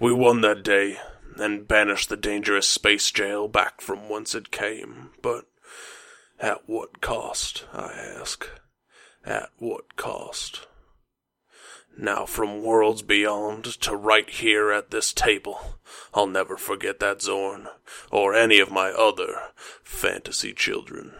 [0.00, 0.96] We won that day,
[1.36, 5.44] and banished the dangerous space jail back from whence it came, but
[6.40, 8.48] at what cost, I ask?
[9.22, 10.67] At what cost?
[12.00, 15.80] Now, from worlds beyond to right here at this table,
[16.14, 17.66] I'll never forget that Xorn,
[18.12, 19.48] or any of my other
[19.82, 21.14] fantasy children.